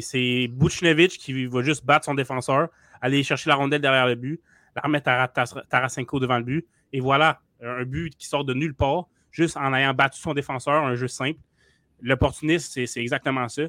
[0.00, 2.68] c'est Buchnevich qui va juste battre son défenseur,
[3.00, 4.40] aller chercher la rondelle derrière le but,
[4.76, 6.66] la remettre à Tarasenko devant le but.
[6.92, 10.84] Et voilà, un but qui sort de nulle part, juste en ayant battu son défenseur,
[10.84, 11.40] un jeu simple.
[12.00, 13.62] L'opportuniste, c'est exactement ça.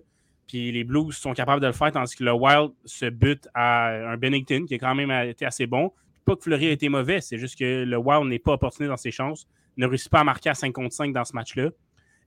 [0.47, 3.89] Puis les Blues sont capables de le faire, tandis que le Wild se bute à
[4.11, 5.91] un Bennington qui a quand même été assez bon.
[6.25, 8.97] Pas que Fleury a été mauvais, c'est juste que le Wild n'est pas opportuniste dans
[8.97, 11.69] ses chances, ne réussit pas à marquer à 5 contre 5 dans ce match-là.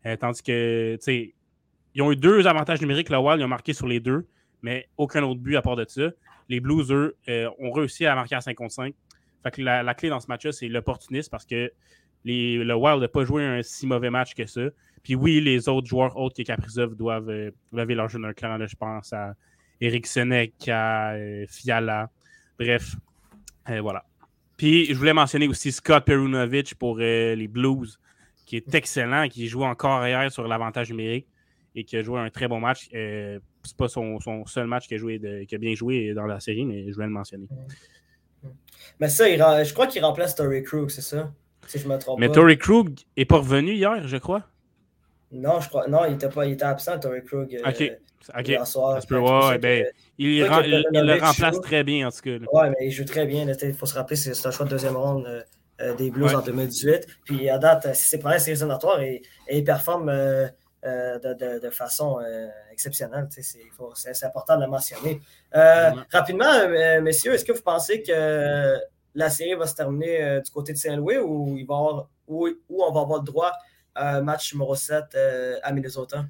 [0.06, 1.34] Euh, tandis que, tu sais,
[1.94, 4.26] ils ont eu deux avantages numériques, le Wild, ils ont marqué sur les deux,
[4.62, 6.10] mais aucun autre but à part de ça.
[6.50, 8.94] Les Blues, eux, euh, ont réussi à marquer à 5 contre 5.
[9.42, 11.72] Fait que la, clé dans ce match-là, c'est l'opportunisme parce que
[12.24, 14.68] le Wild n'a pas joué un si mauvais match que ça.
[15.02, 18.58] Puis oui, les autres joueurs autres que Kaprizov doivent euh, lever leur jeu d'un clan.
[18.66, 19.34] je pense à
[19.80, 22.10] Eric Senek, à euh, Fiala.
[22.58, 22.96] Bref,
[23.70, 24.04] euh, voilà.
[24.58, 27.98] Puis je voulais mentionner aussi Scott Perunovic pour les Blues,
[28.44, 31.26] qui est excellent, qui joue encore ailleurs sur l'avantage numérique
[31.74, 32.90] et qui a joué un très bon match.
[33.62, 35.20] C'est pas son, seul match qui a, joué
[35.50, 37.48] a bien joué dans la série, mais je voulais le mentionner.
[38.98, 39.24] Mais ça,
[39.64, 41.32] je crois qu'il remplace Tory Krug, c'est ça?
[41.66, 44.42] Si je me trompe mais Tory Krug est pas revenu hier, je crois?
[45.32, 45.86] Non, je crois.
[45.86, 47.54] Non, il était, pas, il était absent, Tory Krug.
[47.54, 47.92] Euh, ok.
[48.36, 48.66] ok.
[48.66, 49.00] Soir,
[49.48, 49.86] ouais, ben,
[50.18, 52.44] il, il, le remplace très bien, en tout cas.
[52.52, 53.46] Oui, mais il joue très bien.
[53.46, 55.42] Il faut se rappeler, c'est un choix de deuxième ronde euh,
[55.80, 57.06] euh, des Blues en 2018.
[57.24, 60.10] Puis à date, si c'est pour la série éliminatoire et, et il performe
[60.82, 62.20] de, de, de, façon
[62.72, 63.28] exceptionnelle.
[63.30, 65.20] C'est important de le mentionner.
[65.52, 66.68] rapidement,
[67.02, 68.78] messieurs, est-ce que vous pensez que
[69.14, 72.82] la série va se terminer du côté de Saint-Louis ou, il va avoir, ou, ou
[72.82, 73.52] on va avoir le droit
[74.22, 76.24] match numéro 7 euh, à Minnesota?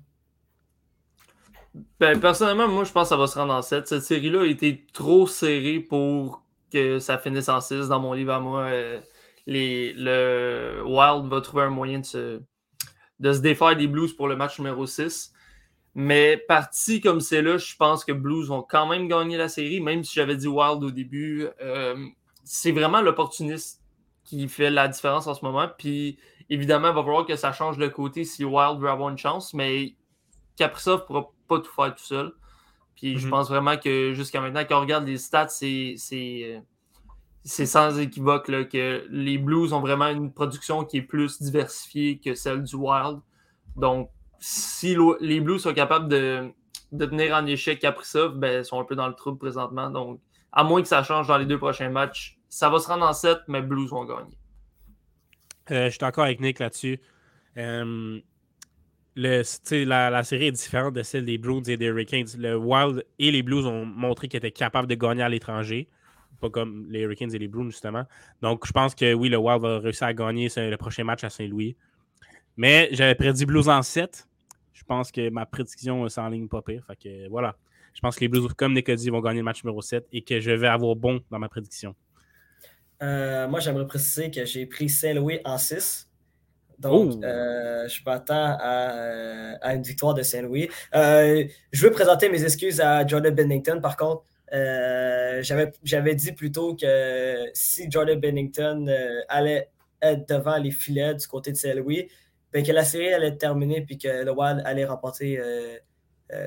[2.00, 3.86] Ben, personnellement, moi, je pense que ça va se rendre en 7.
[3.86, 8.32] Cette série-là a été trop serrée pour que ça finisse en 6 dans mon livre
[8.32, 8.62] à moi.
[8.62, 9.00] Euh,
[9.46, 12.40] les, le Wild va trouver un moyen de se,
[13.20, 15.32] de se défaire des Blues pour le match numéro 6.
[15.94, 19.80] Mais parti comme c'est là, je pense que Blues vont quand même gagner la série,
[19.80, 21.46] même si j'avais dit Wild au début.
[21.60, 21.96] Euh,
[22.44, 23.80] c'est vraiment l'opportuniste
[24.24, 25.68] qui fait la différence en ce moment.
[25.78, 26.18] Puis
[26.50, 29.54] Évidemment, il va falloir que ça change de côté si Wild veut avoir une chance,
[29.54, 29.94] mais
[30.56, 32.32] Kaprizov ne pourra pas tout faire tout seul.
[32.96, 33.30] Puis je mhm.
[33.30, 36.60] pense vraiment que jusqu'à maintenant, quand on regarde les stats, c'est
[37.44, 42.62] sans équivoque que les Blues ont vraiment une production qui est plus diversifiée que celle
[42.62, 43.20] du Wild.
[43.76, 46.50] Donc, si les Blues sont capables de,
[46.92, 49.90] de tenir en échec Kaprizov, ben, ils sont un peu dans le trouble présentement.
[49.90, 50.20] Donc,
[50.52, 53.12] à moins que ça change dans les deux prochains matchs, ça va se rendre en
[53.12, 54.36] 7, mais Blues vont gagner.
[55.70, 57.00] Euh, je suis d'accord avec Nick là-dessus.
[57.56, 58.20] Euh,
[59.14, 62.26] la, série est différente de celle des Blues et des Hurricanes.
[62.38, 65.88] Le Wild et les Blues ont montré qu'ils étaient capables de gagner à l'étranger.
[66.40, 68.04] Pas comme les Hurricanes et les Blues, justement.
[68.42, 71.30] Donc, je pense que oui, le Wild va réussir à gagner le prochain match à
[71.30, 71.76] Saint-Louis.
[72.56, 74.26] Mais j'avais prédit Blues en 7.
[74.72, 76.84] Je pense que ma prédiction s'enligne pas pire.
[76.86, 77.56] Fait que voilà.
[77.94, 80.40] Je pense que les Blues, comme dit, vont gagner le match numéro 7 et que
[80.40, 81.94] je vais avoir bon dans ma prédiction.
[83.02, 86.08] Euh, moi, j'aimerais préciser que j'ai pris Saint-Louis en 6.
[86.78, 90.70] Donc, euh, je m'attends à, euh, à, une victoire de Saint-Louis.
[90.92, 91.46] je
[91.82, 93.80] veux présenter mes excuses à Jordan Bennington.
[93.82, 98.86] Par contre, j'avais dit plutôt que si Jordan Bennington
[99.28, 99.70] allait
[100.02, 102.08] être devant les filets du côté de Saint-Louis,
[102.52, 105.40] ben que la série allait être terminée puis que le Wild allait remporter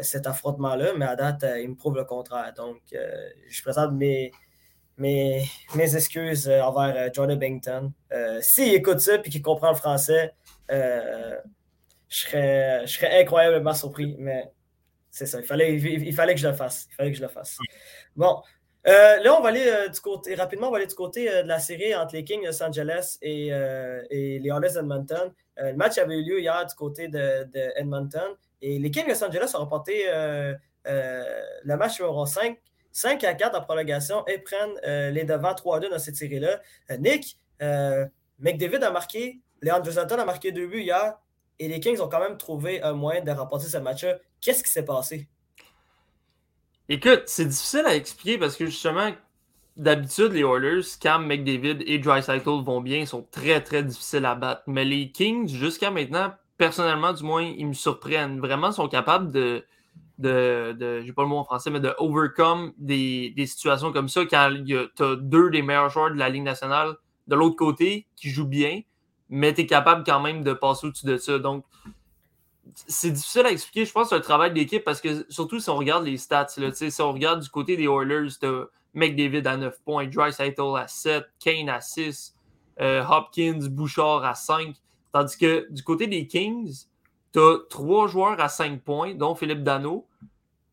[0.02, 0.94] cet affrontement-là.
[0.98, 2.54] Mais à date, il me prouve le contraire.
[2.56, 4.32] Donc, je présente mes,
[4.98, 7.92] mes, mes excuses euh, envers euh, Jordan Bennington.
[8.12, 10.34] Euh, s'il écoute ça et qu'il comprend le français,
[10.70, 11.38] je,
[12.08, 14.52] serais, je serais incroyablement surpris, mais
[15.10, 15.39] c'est ça.
[15.39, 16.88] Il fallait, il, fallait que je le fasse.
[16.92, 17.58] Il fallait que je le fasse.
[18.15, 18.41] Bon.
[18.86, 21.95] là, on va aller du côté, rapidement, on va aller du côté de la série
[21.95, 25.32] entre les Kings de Los Angeles et, et les Oilers Edmonton.
[25.58, 27.47] le match avait eu lieu hier du côté de,
[27.78, 30.04] Edmonton et les Kings de Los Angeles ont remporté
[30.86, 32.58] le match numéro 5
[32.93, 36.62] 5 à 4 en prolongation et prennent euh, les devants 3-2 dans cette série-là.
[36.91, 38.06] Euh, Nick, euh,
[38.39, 41.17] McDavid a marqué, Leandro Zanton a marqué deux buts hier
[41.60, 44.17] et les Kings ont quand même trouvé un moyen de remporter ce match-là.
[44.39, 45.28] Qu'est-ce qui s'est passé?
[46.89, 49.12] Écoute, c'est difficile à expliquer parce que justement,
[49.78, 54.36] d'habitude, les Oilers, Cam, McDavid et Dreisaitl vont bien, ils sont très très difficiles à
[54.36, 54.63] battre.
[54.67, 58.39] Mais les Kings, jusqu'à maintenant, personnellement du moins, ils me surprennent.
[58.39, 59.63] Vraiment, sont capables de,
[60.19, 64.26] de, de j'ai pas le mot en français, mais de overcome des, situations comme ça
[64.26, 66.96] quand tu as deux des meilleurs joueurs de la Ligue nationale
[67.28, 68.82] de l'autre côté qui jouent bien,
[69.30, 71.39] mais tu es capable quand même de passer au-dessus de ça.
[71.39, 71.65] Donc,
[72.76, 73.86] c'est difficile à expliquer.
[73.86, 76.71] Je pense c'est un travail d'équipe parce que, surtout si on regarde les stats, là,
[76.73, 81.26] si on regarde du côté des Oilers, as McDavid à 9 points, Dreisaitl à 7,
[81.39, 82.36] Kane à 6,
[82.80, 84.76] euh, Hopkins, Bouchard à 5.
[85.12, 86.86] Tandis que du côté des Kings,
[87.34, 90.08] tu as trois joueurs à 5 points, dont Philippe Dano.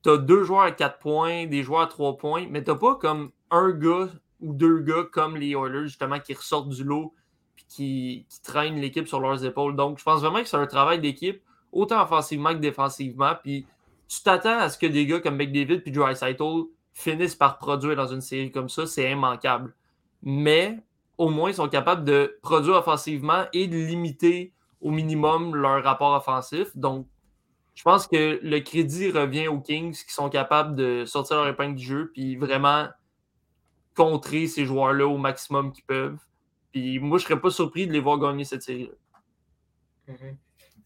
[0.03, 2.95] Tu as deux joueurs à 4 points, des joueurs à 3 points, mais tu pas
[2.97, 4.09] comme un gars
[4.41, 7.15] ou deux gars comme les Oilers, justement, qui ressortent du lot
[7.59, 9.77] et qui, qui traînent l'équipe sur leurs épaules.
[9.77, 11.43] Donc, je pense vraiment que c'est un travail d'équipe,
[11.73, 13.35] autant offensivement que défensivement.
[13.43, 13.67] Puis,
[14.09, 18.09] tu t'attends à ce que des gars comme McDavid et Dreisaitl finissent par produire dans
[18.09, 19.75] une série comme ça, c'est immanquable.
[20.23, 20.79] Mais
[21.17, 26.15] au moins, ils sont capables de produire offensivement et de limiter au minimum leur rapport
[26.15, 26.77] offensif.
[26.77, 27.07] Donc,
[27.75, 31.77] je pense que le crédit revient aux Kings qui sont capables de sortir leur épingle
[31.77, 32.89] du jeu puis vraiment
[33.95, 36.19] contrer ces joueurs-là au maximum qu'ils peuvent.
[36.73, 38.95] Puis moi, je serais pas surpris de les voir gagner cette série-là.
[40.13, 40.37] Mm-hmm.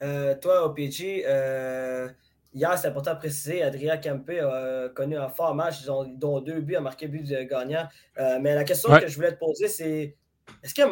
[0.02, 2.09] Euh, toi, OPG, euh,
[2.52, 6.76] hier, c'est important de préciser, Adrien Kempe a connu un fort match, dont deux buts,
[6.76, 7.87] a marqué but de gagnant.
[8.18, 10.16] Euh, mais la question que je voulais te poser, c'est
[10.62, 10.83] est-ce que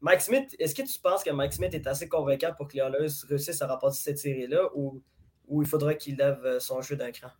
[0.00, 2.80] Mike, Smith, est-ce que tu penses que Mike Smith est assez convaincant pour que les
[2.80, 5.02] Oilers réussissent à remporter cette série-là ou,
[5.60, 7.30] il faudrait qu'il lève euh, son jeu d'un cran?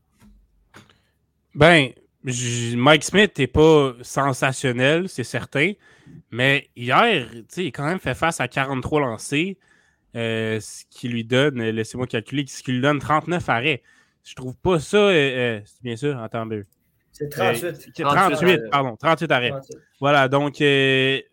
[1.55, 1.91] Ben,
[2.23, 5.73] Mike Smith n'est pas sensationnel, c'est certain.
[6.31, 9.70] Mais hier, il a quand même fait face à 43 lancés, euh,
[10.15, 13.83] ce qui lui donne, laissez-moi calculer, ce qui lui donne 39 arrêts.
[14.25, 16.65] Je trouve pas ça, euh, c'est bien sûr, entendez.
[17.13, 17.93] C'est 38.
[17.95, 19.53] 38, pardon, 38 arrêts.
[19.99, 21.27] Voilà, donc c'est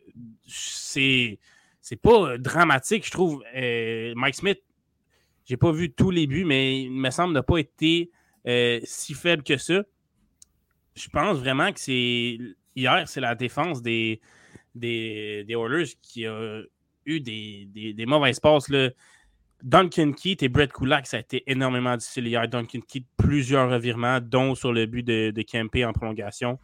[0.47, 3.43] c'est pas dramatique, je trouve.
[3.55, 4.61] Euh, Mike Smith,
[5.45, 8.11] j'ai pas vu tous les buts, mais il me semble n'a pas été
[8.45, 9.83] euh, si faible que ça.
[10.95, 12.37] Je pense vraiment que c'est.
[12.75, 14.21] Hier, c'est la défense des,
[14.75, 16.61] des, Oilers qui a
[17.07, 18.69] eu des, des, mauvaises passes.
[18.69, 18.89] Là.
[19.63, 22.47] Duncan Keith et Brett Kulak, ça a été énormément difficile hier.
[22.47, 26.59] Duncan Keith, plusieurs revirements, dont sur le but de, de Kempe en prolongation.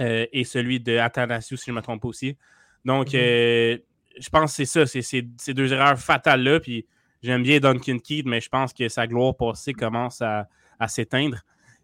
[0.00, 2.36] Euh, et celui de Athanasiou, si je ne me trompe pas aussi.
[2.84, 3.20] Donc, mhm.
[3.20, 3.78] euh,
[4.18, 6.60] je pense que c'est ça, c'est ces deux erreurs fatales-là.
[6.60, 6.86] Puis
[7.22, 10.48] j'aime bien Duncan Keith, mais je pense que sa gloire passée commence à,
[10.86, 11.38] s'éteindre.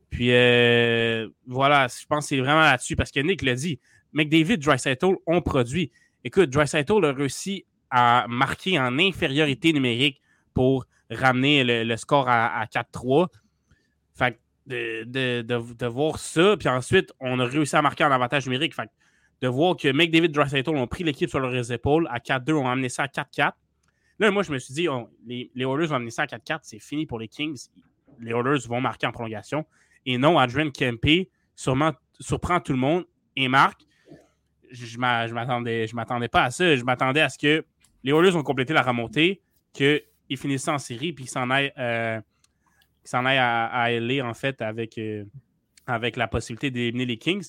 [0.08, 3.80] Puis euh, voilà, je pense que c'est vraiment là-dessus parce que Nick l'a dit.
[4.12, 5.90] McDavid, Dreisaitl ont produit.
[6.24, 10.20] Écoute, Dreisaitl a réussi à marquer en infériorité numérique
[10.52, 13.28] pour ramener le, score à, 4-3.
[14.14, 18.74] Fait de, de, voir ça, puis ensuite, on a réussi à marquer en avantage numérique.
[18.74, 18.88] Fait
[19.40, 22.68] de voir que McDavid et Dreisaitl ont pris l'équipe sur leurs épaules à 4-2, ont
[22.68, 23.52] amené ça à 4-4.
[24.18, 24.86] Là, moi, je me suis dit,
[25.26, 27.68] les, les Oilers vont amener ça à 4-4, c'est fini pour les Kings.
[28.20, 29.66] Les Oilers vont marquer en prolongation.
[30.06, 33.04] Et non, Adrian Kempe sûrement, surprend tout le monde
[33.36, 33.82] et marque.
[34.70, 36.76] Je ne m'attendais pas à ça.
[36.76, 37.64] Je m'attendais à ce que
[38.04, 39.40] les Oilers ont complété la remontée,
[39.72, 40.02] qu'ils
[40.36, 42.20] finissent en série, puis qu'ils s'en aillent, euh,
[43.12, 45.24] à, LA, en fait, avec, euh,
[45.86, 47.48] avec la possibilité d'éliminer les Kings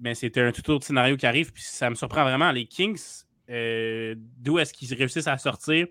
[0.00, 1.52] mais c'était un tout autre scénario qui arrive.
[1.52, 2.50] Puis ça me surprend vraiment.
[2.50, 3.00] Les Kings,
[3.48, 5.86] euh, d'où est-ce qu'ils réussissent à sortir?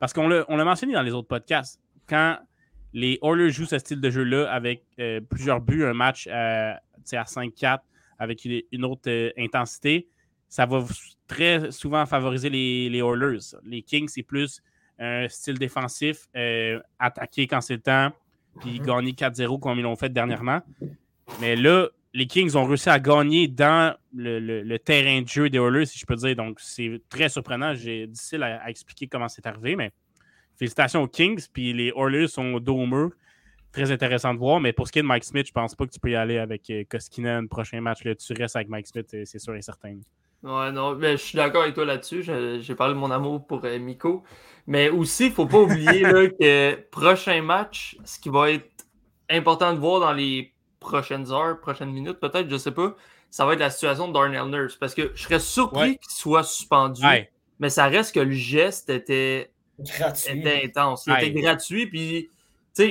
[0.00, 1.80] Parce qu'on l'a mentionné dans les autres podcasts.
[2.08, 2.36] Quand
[2.92, 4.84] les Oilers jouent ce style de jeu-là avec
[5.30, 7.78] plusieurs buts, un match à, 5-4
[8.18, 10.08] avec une, autre euh, intensité,
[10.48, 10.84] ça va
[11.26, 13.56] très souvent favoriser les, les Oilers.
[13.64, 14.62] Les Kings, c'est plus
[14.98, 16.28] un style défensif,
[16.98, 18.12] attaquer quand c'est le temps,
[18.60, 18.86] puis mm-hmm.
[18.86, 20.60] gagner 4-0 comme ils l'ont fait dernièrement.
[21.40, 25.86] Mais là, les Kings ont réussi à gagner dans le, terrain de jeu des Oilers,
[25.86, 26.36] si je peux dire.
[26.36, 27.74] Donc, c'est très surprenant.
[27.74, 29.90] J'ai difficile à, expliquer comment c'est arrivé, mais
[30.56, 31.44] félicitations aux Kings.
[31.52, 33.10] Puis les Oilers sont dos au mur.
[33.74, 34.60] Très intéressant de voir.
[34.60, 36.14] Mais pour ce qui est de Mike Smith, je pense pas que tu peux y
[36.14, 38.04] aller avec euh, Koskinen prochain match.
[38.04, 39.96] Là, tu restes avec Mike Smith, c'est sûr et certain.
[40.44, 42.22] Ouais, non, mais je suis d'accord avec toi là-dessus.
[42.22, 44.22] J'ai parlé de mon amour pour euh, Miko.
[44.68, 48.70] Mais aussi, il ne faut pas oublier là, que prochain match, ce qui va être
[49.28, 52.94] important de voir dans les prochaines heures, prochaines minutes, peut-être, je sais pas,
[53.28, 54.76] ça va être la situation de Darnell Nurse.
[54.76, 57.02] Parce que je serais surpris qu'il soit suspendu,
[57.58, 61.08] mais ça reste que le geste était, était intense.
[61.08, 62.30] Il était gratuit, puis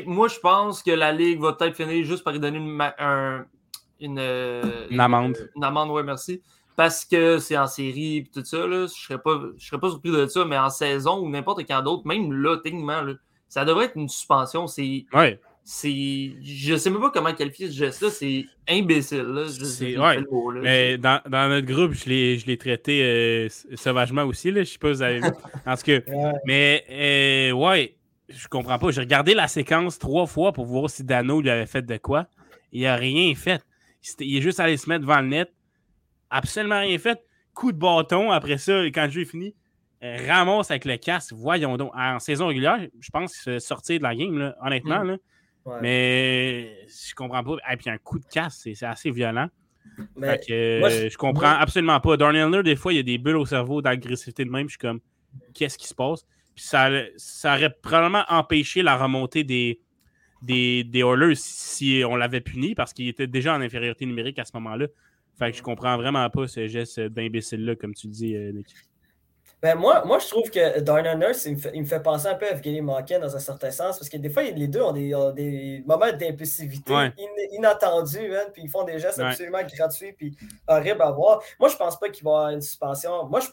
[0.06, 2.82] moi, je pense que la Ligue va peut-être finir juste par lui donner une,
[4.00, 4.20] une,
[4.90, 5.50] une, amende.
[5.56, 6.42] Une, amende, oui, merci.
[6.76, 10.12] Parce que c'est en série et tout ça, là, je serais pas, serais pas surpris
[10.12, 13.02] de ça, mais en saison ou n'importe quand d'autre, même là, techniquement,
[13.48, 14.66] ça devrait être une suspension.
[14.68, 16.32] C'est ouais c'est.
[16.44, 19.24] Je sais même pas comment qualifier ce geste-là, c'est imbécile.
[19.24, 20.16] Là.
[20.62, 24.64] mais dans, dans, notre groupe, je l'ai traité euh, sauvagement aussi, là.
[24.64, 25.30] je sais pas si vous avez vu.
[25.32, 27.96] Tout cas, mais euh, ouais,
[28.36, 28.92] je comprends pas.
[28.92, 32.28] J'ai regardé la séquence trois fois pour voir si Dano lui avait fait de quoi.
[32.72, 33.62] Il a rien fait.
[34.20, 35.54] Il est juste allé se mettre devant le net.
[36.30, 37.24] Absolument rien fait.
[37.54, 39.54] Coup de bâton après ça, quand le jeu est fini.
[40.02, 41.34] ramasse avec le casque.
[41.34, 41.92] Voyons donc.
[41.96, 45.04] En saison régulière, je pense qu'il se sortir de la game, là, honnêtement.
[45.04, 45.08] Mm.
[45.08, 45.18] Là.
[45.66, 45.78] Ouais.
[45.82, 47.56] Mais je comprends pas.
[47.72, 49.48] Et puis un coup de casque, c'est assez violent.
[50.18, 52.18] Mais Fait que, moi, euh, je- je comprends absolument pas.
[52.18, 54.68] Darnell des fois, il y a des bulles au cerveau d'agressivité de même.
[54.68, 55.00] Je suis comme,
[55.54, 56.26] qu'est-ce qui se passe?
[56.56, 59.80] Puis ça, ça aurait probablement empêché la remontée des,
[60.42, 64.46] des, des Oilers si on l'avait puni parce qu'il était déjà en infériorité numérique à
[64.46, 64.88] ce moment-là.
[65.40, 68.68] Fait que je comprends vraiment pas ce geste d'imbécile-là, comme tu le dis, euh, Nick.
[69.64, 72.28] Ben moi, moi, je trouve que Darnell Nurse, il me, fait, il me fait penser
[72.28, 74.82] un peu à Evgeny Malkin dans un certain sens, parce que des fois, les deux
[74.82, 77.06] ont des, ont des moments d'impulsivité Ouais.
[77.18, 79.24] in- inattendus, man, puis ils font des gestes Ouais.
[79.24, 80.36] absolument gratuits, puis
[80.68, 81.42] horribles à voir.
[81.62, 83.26] Moi, je pense pas qu'il va y avoir une suspension.
[83.30, 83.48] Moi, je-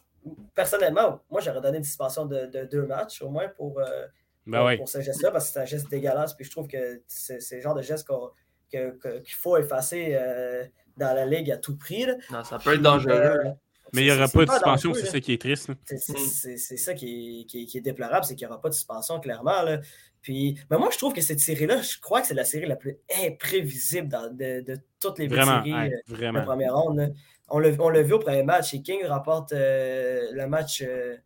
[0.55, 4.07] personnellement, moi, j'aurais donné une suspension de, de deux matchs, au moins, pour, euh,
[4.47, 4.77] Ben pour, oui.
[4.79, 7.57] pour ce geste-là, parce que c'est un geste dégueulasse, puis je trouve que c'est c'est
[7.57, 8.31] le genre de geste qu'on-
[8.73, 10.65] que- que- qu'il faut effacer euh,
[10.97, 12.07] dans la ligue à tout prix.
[12.07, 12.15] là.
[12.31, 13.13] Non, ça peut être dangereux.
[13.13, 13.51] Euh,
[13.93, 15.69] Mais il n'y aura pas de suspension, dangereux, c'est ça qui est triste.
[15.69, 15.75] là.
[15.85, 16.17] C'est c'est- Mm.
[16.17, 18.69] c'est- c'est ça qui est, qui est- qui est déplorable, c'est qu'il n'y aura pas
[18.69, 19.63] de suspension, clairement.
[19.63, 19.81] Là.
[20.23, 22.77] Puis, mais moi, je trouve que cette série-là, je crois que c'est la série la
[22.77, 26.45] plus imprévisible dans- de, de toutes les Vraiment, séries ouais, de vraiment.
[26.45, 27.15] première ronde.
[27.51, 28.75] On l'a vu au premier match.
[28.75, 31.17] Et King remporte euh, le match euh,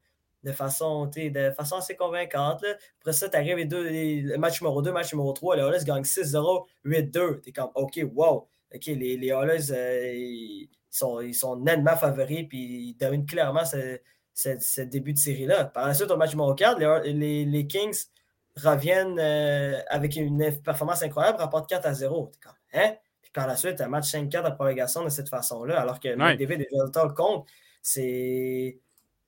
[0.43, 1.11] de, façon,
[1.77, 2.65] assez convaincante.
[3.01, 5.57] Après ça, tu arrives les deux, le match numéro 2, match numéro 3.
[5.57, 7.41] Les Oilers gagnent 6-0, 8-2.
[7.41, 8.47] Tu es comme, OK, wow.
[8.75, 10.67] OK, les, les euh,
[11.33, 15.67] sont, nettement favoris, puis ils dominent clairement ce, début de série-là.
[15.67, 18.07] Par la suite, au match numéro 4, les, les- Kings
[18.57, 22.31] reviennent euh, avec une performance incroyable, remportent 4 à 0.
[22.33, 22.95] T'es comme, hein?
[23.35, 26.17] Par la suite, un match 5-4 en prolongation de cette façon-là, alors que Ouais.
[26.17, 27.47] McDavid et Jonathan le compte,
[27.83, 28.79] c'est.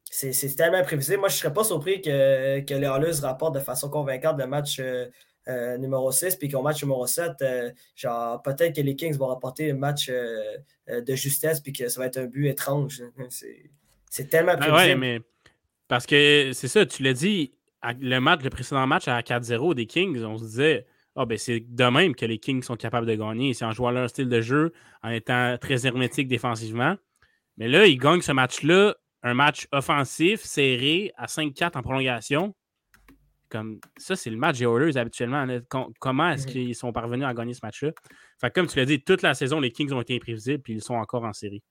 [0.08, 1.18] C'est c'est tellement imprévisible.
[1.18, 4.46] Moi, je ne serais pas surpris que, que les Oilers rapportent de façon convaincante le
[4.46, 5.06] match euh,
[5.48, 9.26] euh, numéro 6, puis qu'au match numéro 7, euh, genre, peut-être que les Kings vont
[9.26, 13.02] rapporter un match de justesse, puis que ça va être un but étrange.
[13.30, 13.68] C'est
[14.08, 14.88] c'est tellement Ben imprévisible.
[14.90, 15.20] ouais, mais
[15.88, 19.74] parce que c'est ça, tu l'as dit, à- le match, le précédent match à 4-0
[19.74, 23.06] des Kings, on se disait, ah ben c'est de même que les Kings sont capables
[23.06, 23.54] de gagner.
[23.54, 26.96] C'est en jouant leur style de jeu, en étant très hermétique défensivement.
[27.56, 32.54] Mais là, ils gagnent ce match-là, un match offensif, serré, à 5-4 en prolongation.
[33.48, 35.44] Comme ça, c'est le match des Oilers habituellement.
[35.44, 35.60] là.
[36.00, 37.92] Comment est-ce qu'ils sont parvenus à gagner ce match-là?
[38.40, 40.74] Fait que comme tu l'as dit, toute la saison, les Kings ont été imprévisibles, puis
[40.74, 41.62] ils sont encore en série.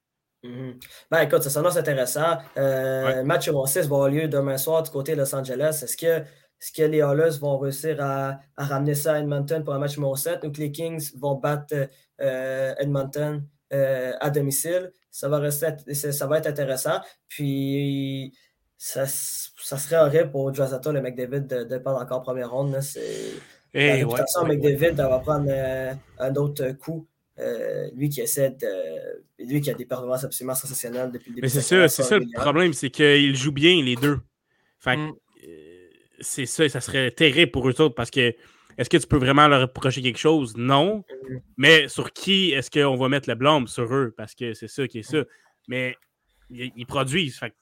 [0.43, 0.79] Mhm.
[1.11, 2.37] Ben écoute, ça s'annonce intéressant.
[2.57, 3.23] Euh, Ouais.
[3.23, 5.81] Match numéro 6 va avoir lieu demain soir du côté de Los Angeles.
[5.83, 6.23] Est-ce que,
[6.61, 9.97] est-ce que les Oilers vont réussir à, à ramener ça à Edmonton pour un match
[9.97, 11.75] numéro 7 ou que les Kings vont battre
[12.21, 14.91] euh, Edmonton euh, à domicile?
[15.11, 16.99] Ça va, rester, ça, va être intéressant.
[17.27, 18.33] Puis
[18.77, 22.73] ça, ça serait horrible pour Josato, le McDavid, de, de perdre encore première ronde.
[22.73, 22.81] là.
[22.81, 23.33] C'est-
[23.73, 24.55] La Eh, ouais, de ouais.
[24.55, 27.07] McDavid va prendre euh, un autre coup.
[27.37, 28.67] Euh, lui qui essaie de.
[29.39, 31.41] Lui qui a des performances absolument sensationnelles depuis le début.
[31.45, 34.19] Mais c'est ça, c'est ça le problème, c'est qu'ils jouent bien les deux.
[34.79, 35.11] Fait Mm.
[36.15, 38.33] Euh, c'est ça, ça serait terrible pour eux autres parce que
[38.77, 40.55] est-ce que tu peux vraiment leur reprocher quelque chose?
[40.57, 41.03] Non.
[41.57, 43.67] Mais sur qui est-ce qu'on va mettre le blâme?
[43.67, 45.23] Sur eux, parce que c'est ça qui est ça.
[45.69, 45.95] Mais
[46.49, 47.37] ils, ils produisent.
[47.39, 47.53] Fait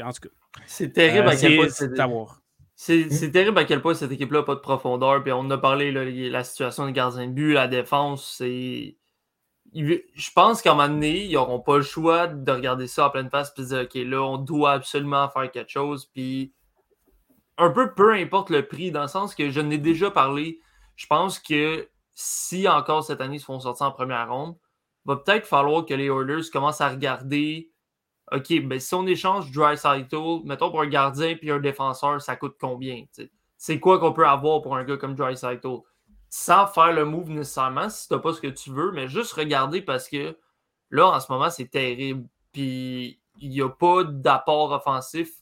[0.00, 0.34] en tout cas,
[0.66, 4.44] C'est terrible euh, à quel point c'est c'est- terrible à quel point cette équipe-là n'a
[4.44, 5.22] pas de profondeur.
[5.22, 8.96] Puis on en a parlé, là, la situation de gardien de but, la défense, c'est.
[9.74, 13.10] Je pense qu'à un moment donné, ils n'auront pas le choix de regarder ça en
[13.10, 16.06] pleine face et de dire OK, là, on doit absolument faire quelque chose.
[16.12, 16.52] Puis
[17.60, 20.60] un peu peu importe le prix, dans le sens que je n'ai déjà parlé.
[20.96, 24.56] Je pense que si encore cette année ils se font sortir en première ronde,
[25.04, 27.70] va peut-être falloir que les Oilers commencent à regarder
[28.32, 32.36] OK, ben si on échange Dry Cycle, mettons pour un gardien puis un défenseur, ça
[32.36, 33.04] coûte combien?
[33.56, 35.78] C'est quoi qu'on peut avoir pour un gars comme Dry Cycle?
[36.28, 39.82] Sans faire le move nécessairement, si t'as pas ce que tu veux, mais juste regarder
[39.82, 40.38] parce que
[40.90, 42.28] là, en ce moment, c'est terrible.
[42.52, 45.39] Puis il n'y a pas d'apport offensif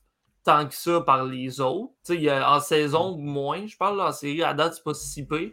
[0.52, 1.92] tant que ça par les autres.
[2.04, 4.74] Tu sais, il y a- en saison, moins, je parle là, en série, à date,
[4.74, 5.50] c'est pas si pire.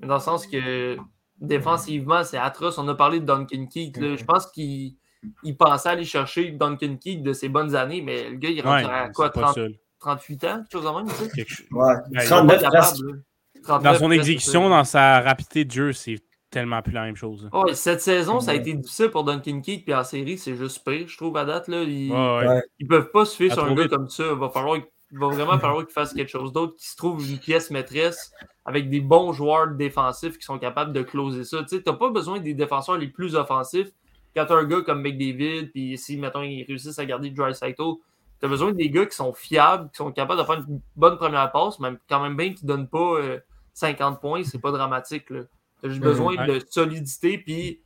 [0.00, 0.96] Mais dans le sens que
[1.40, 2.78] défensivement, c'est atroce.
[2.78, 3.96] On a parlé de Duncan Keith.
[3.98, 4.94] Je pense qu'il
[5.42, 8.86] il pensait aller chercher Duncan Keith de ses bonnes années, mais le gars, il rentre
[8.88, 9.66] Ouais, à quoi, c'est pas 30 ça.
[10.00, 11.30] 38 ans, quelque chose de même, tu sais?
[11.30, 11.94] Quelque chose- Ouais.
[12.26, 12.96] 39 Il est pas presque.
[12.96, 13.22] capable, là.
[13.56, 16.18] Dans 39 son exécution, dans sa rapidité de jeu, c'est
[16.50, 17.50] tellement plus la même chose.
[17.74, 21.08] Cette saison, ça a été difficile pour Duncan Keith, puis en série, c'est juste pire,
[21.08, 21.68] je trouve, à date.
[21.68, 22.46] Là, ils, Ouais, ouais.
[22.46, 22.62] Ouais.
[22.78, 24.24] ils peuvent pas se fier À sur un gars comme ça.
[24.30, 27.28] Il va, falloir, il va vraiment falloir qu'il fasse quelque chose d'autre, qu'il se trouve
[27.28, 28.32] une pièce maîtresse
[28.64, 31.62] avec des bons joueurs défensifs qui sont capables de closer ça.
[31.64, 33.90] Tu n'as pas besoin des défenseurs les plus offensifs
[34.36, 37.54] quand tu as un gars comme McDavid, puis si, mettons, ils réussissent à garder Dry
[37.54, 37.94] Cycle.
[38.38, 41.16] Tu as besoin des gars qui sont fiables, qui sont capables de faire une bonne
[41.16, 43.40] première passe, même quand même bien qu'ils ne donnent pas euh,
[43.72, 45.24] 50 points, c'est pas dramatique.
[45.26, 45.42] Tu
[45.84, 46.08] as juste Mhm.
[46.08, 46.46] besoin Ouais.
[46.46, 47.80] de solidité, puis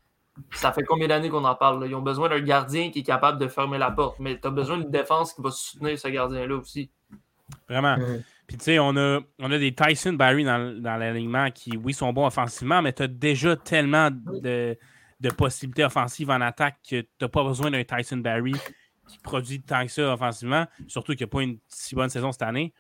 [0.53, 1.87] ça fait combien d'années qu'on en parle?
[1.89, 4.51] Ils ont besoin d'un gardien qui est capable de fermer la porte, mais tu as
[4.51, 6.91] besoin d'une défense qui va soutenir ce gardien-là aussi.
[7.69, 7.97] Vraiment.
[8.47, 11.93] Puis tu sais, on a, on a des Tyson Barry dans, dans l'alignement qui, oui,
[11.93, 14.77] sont bons offensivement, mais tu as déjà tellement de,
[15.37, 18.55] possibilités offensives en attaque que tu n'as pas besoin d'un Tyson Barry
[19.07, 22.43] qui produit tant que ça offensivement, surtout qu'il n'a pas une si bonne saison cette
[22.43, 22.73] année.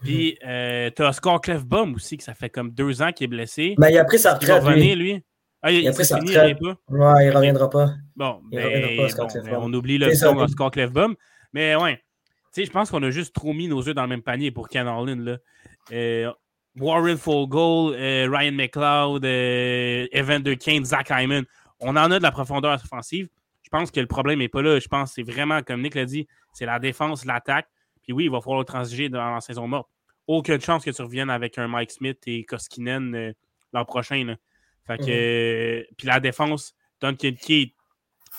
[0.00, 3.28] Puis, euh, tu as Oscar Clefbaum aussi, que ça fait comme deux ans qu'il est
[3.28, 3.74] blessé.
[3.78, 4.62] Mais ben, il a pris sa retraite.
[4.76, 5.24] Il lui?
[5.60, 6.58] Ah, il, il a pris sa retraite.
[6.60, 7.90] Ouais, il reviendra pas.
[8.14, 11.16] Bon, il ben, pas, bon on oublie le son Oscar Clefbaum.
[11.52, 12.02] Mais ouais, tu
[12.52, 14.68] sais, je pense qu'on a juste trop mis nos œufs dans le même panier pour
[14.68, 15.16] Ken Harlan.
[15.16, 15.38] Là.
[15.92, 16.30] Euh,
[16.78, 21.44] Warren Fogel, euh, Ryan McLeod, euh, Evan Kane, Zach Hyman.
[21.80, 23.28] On en a de la profondeur offensive.
[23.62, 24.78] Je pense que le problème n'est pas là.
[24.78, 27.68] Je pense que c'est vraiment, comme Nick l'a dit, c'est la défense, l'attaque.
[28.08, 29.90] Puis oui, il va falloir transiger dans la saison morte.
[30.26, 33.32] Aucune chance que tu reviennes avec un Mike Smith et Koskinen euh,
[33.74, 34.34] l'an prochain.
[34.86, 35.84] Fait que, mhm.
[35.94, 37.74] puis la défense, Duncan Key,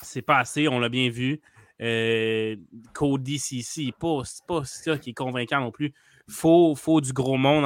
[0.01, 1.39] c'est pas assez, on l'a bien vu.
[1.81, 2.55] Euh,
[2.95, 5.93] Cody CC, pas, pas ça qui est convaincant non plus.
[6.27, 7.63] Faut, faut du gros monde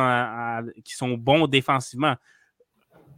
[0.83, 2.17] qui sont bons défensivement.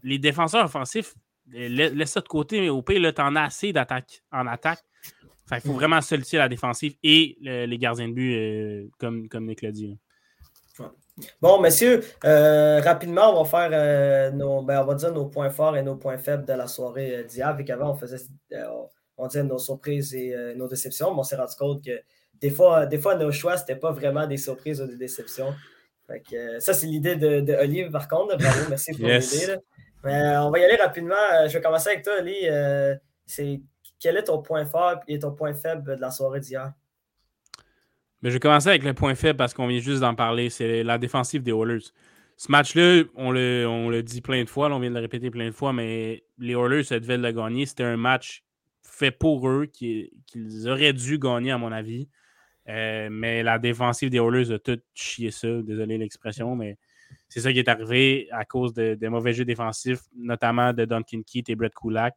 [0.03, 1.15] Les défenseurs offensifs,
[1.47, 4.83] laisse ça de côté, mais au pire, tu en as assez d'attaque en attaque
[5.51, 9.61] il faut vraiment solliciter la défensive et les gardiens de but, euh, comme, comme Nick
[9.61, 9.97] l'a dit.
[11.41, 15.49] Bon, messieurs, euh, rapidement, on va faire euh, nos, ben, on va dire nos points
[15.49, 17.55] forts et nos points faibles de la soirée d'hier.
[17.55, 18.17] Vu qu'avant, on faisait
[19.17, 22.01] on disait nos surprises et nos déceptions, mais on s'est rendu compte que
[22.33, 25.53] des fois, des fois nos choix, c'était pas vraiment des surprises ou des déceptions.
[26.59, 28.35] ça, c'est l'idée de, de, Olive, par contre.
[28.37, 29.55] Bravo, merci pour l'idée.
[30.03, 31.15] on va y aller rapidement.
[31.47, 32.45] Je vais commencer avec toi, Oli.
[33.25, 33.61] c'est
[34.05, 36.73] quel est ton point fort et ton point faible de la soirée d'hier?
[38.21, 40.51] Mais je vais commencer avec le point faible parce qu'on vient juste d'en parler.
[40.51, 41.85] C'est la défensive des Oilers.
[42.37, 45.51] Ce match-là, on le, dit plein de fois, on vient de le répéter plein de
[45.51, 47.65] fois, mais les Oilers devaient le gagner.
[47.65, 48.43] C'était un match
[48.83, 50.11] fait pour eux qu'ils
[50.67, 52.07] auraient dû gagner, à mon avis.
[52.69, 55.47] Euh, mais la défensive des Oilers a tout chié ça.
[55.63, 56.77] Désolé l'expression, mais
[57.27, 61.49] c'est ça qui est arrivé à cause de, mauvais jeux défensifs, notamment de Duncan Keith
[61.49, 62.13] et Brett Kulak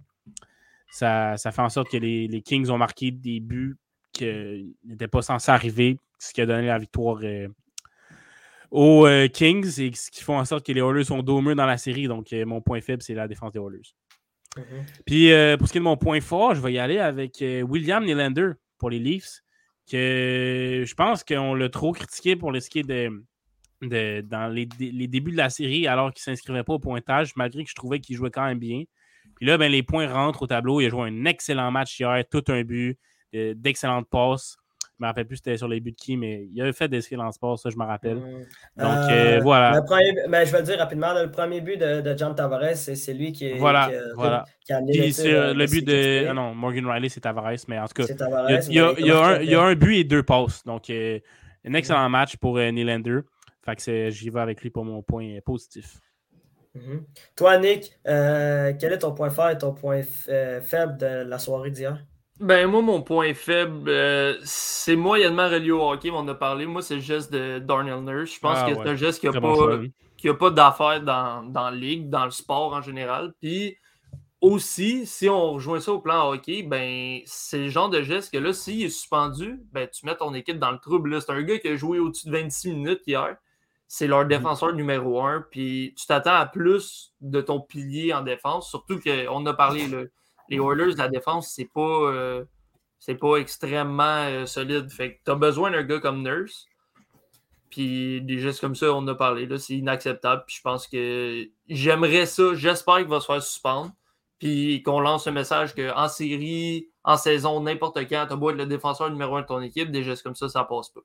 [0.90, 3.76] ça, fait en sorte que les, Kings ont marqué des buts
[4.12, 7.48] qui n'étaient pas censés arriver, ce qui a donné la victoire euh,
[8.70, 11.66] aux euh, Kings et ce qui fait en sorte que les Oilers sont dos dans
[11.66, 12.08] la série.
[12.08, 13.94] Donc, euh, mon point faible, c'est la défense des Oilers.
[14.56, 15.02] Mm-hmm.
[15.06, 18.04] Puis, pour ce qui est de mon point fort, je vais y aller avec William
[18.04, 19.42] Nylander pour les Leafs,
[19.90, 23.10] que je pense qu'on l'a trop critiqué pour le ski de,
[23.82, 27.36] de, dans les, les, débuts de la série alors qu'il ne s'inscrivait pas au pointage,
[27.36, 28.82] malgré que je trouvais qu'il jouait quand même bien.
[29.38, 30.80] Puis là, ben, les points rentrent au tableau.
[30.80, 32.98] Il a joué un excellent match hier, tout un but,
[33.34, 34.56] euh, d'excellentes passes.
[34.80, 36.88] Je ne me rappelle plus c'était sur les buts de qui, mais il a fait
[36.88, 38.16] d'excellentes passes, ça, je me rappelle.
[38.16, 39.80] Donc, euh, euh, voilà.
[40.28, 43.30] Ben, je vais le dire rapidement, le premier but de, de John Tavares, c'est lui
[43.30, 44.44] qui, est, voilà, voilà.
[44.60, 46.26] qui a amené le, le but de.
[46.28, 48.12] Ah non, Morgan Riley, c'est Tavares, mais en tout cas,
[48.68, 50.64] il, y a, il, y a, un, il y a un but et deux passes.
[50.64, 53.20] Donc, un excellent match pour Nylander.
[53.64, 56.00] Fait que j'y vais avec lui pour mon point positif.
[56.74, 57.04] Mhm.
[57.36, 61.38] Toi, Nick, euh, quel est ton point fort et ton point euh, faible de la
[61.38, 61.98] soirée d'hier?
[62.40, 66.66] Ben, moi, mon point faible, euh, c'est moyennement relié au hockey, on en a parlé.
[66.66, 68.34] Moi, c'est le geste de Darnell Nurse.
[68.34, 71.76] Je pense ah que c'est un geste qui n'a pas, pas d'affaires dans, dans la
[71.76, 73.34] ligue, dans le sport en général.
[73.40, 73.76] Puis
[74.40, 78.38] aussi, si on rejoint ça au plan hockey, ben, c'est le genre de geste que
[78.38, 81.20] là, s'il est suspendu, ben, tu mets ton équipe dans le trouble.
[81.20, 83.36] C'est un gars qui a joué au-dessus de 26 minutes hier
[83.88, 84.28] c'est leur mm.
[84.28, 85.44] défenseur numéro un.
[85.50, 88.68] Puis tu t'attends à plus de ton pilier en défense.
[88.68, 89.88] Surtout qu'on a parlé,
[90.48, 92.44] les Oilers, la défense, c'est pas, euh,
[92.98, 94.90] c'est pas extrêmement euh, solide.
[94.90, 96.66] Fait que tu as besoin d'un gars comme Nurse.
[97.70, 99.46] Puis des gestes comme ça, on a parlé.
[99.46, 100.44] Là, c'est inacceptable.
[100.46, 102.54] Puis je pense que j'aimerais ça.
[102.54, 103.92] J'espère qu'il va se faire suspendre.
[104.38, 108.56] Puis qu'on lance un message qu'en série, en saison, n'importe quand, tu as beau être
[108.56, 111.00] le défenseur numéro un de ton équipe, des gestes comme ça, ça passe pas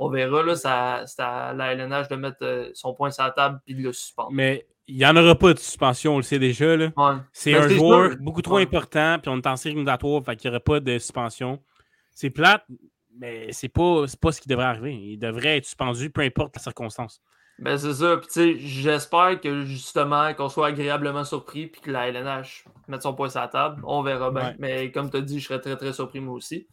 [0.00, 0.42] on verra.
[0.42, 3.74] Là, ça, c'est à la LNH de mettre euh, son point sur la table et
[3.74, 4.30] de le suspendre.
[4.32, 6.74] Mais il n'y en aura pas de suspension, on le sait déjà.
[7.32, 10.56] C'est un joueur beaucoup trop important, puis on est en série éliminatoire, fait qu'il n'y
[10.56, 11.62] aura pas de suspension.
[12.12, 12.64] C'est plate,
[13.16, 14.94] mais c'est pas, pas ce qui devrait arriver.
[14.94, 17.20] Il devrait être suspendu, peu importe la circonstance.
[17.60, 18.16] Ben c'est ça.
[18.16, 23.28] Puis j'espère que justement qu'on soit agréablement surpris puis que la LNH mette son point
[23.28, 23.82] sur la table.
[23.84, 24.54] On verra bien.
[24.58, 26.66] Mais comme tu as dit, je serais très très surpris moi aussi.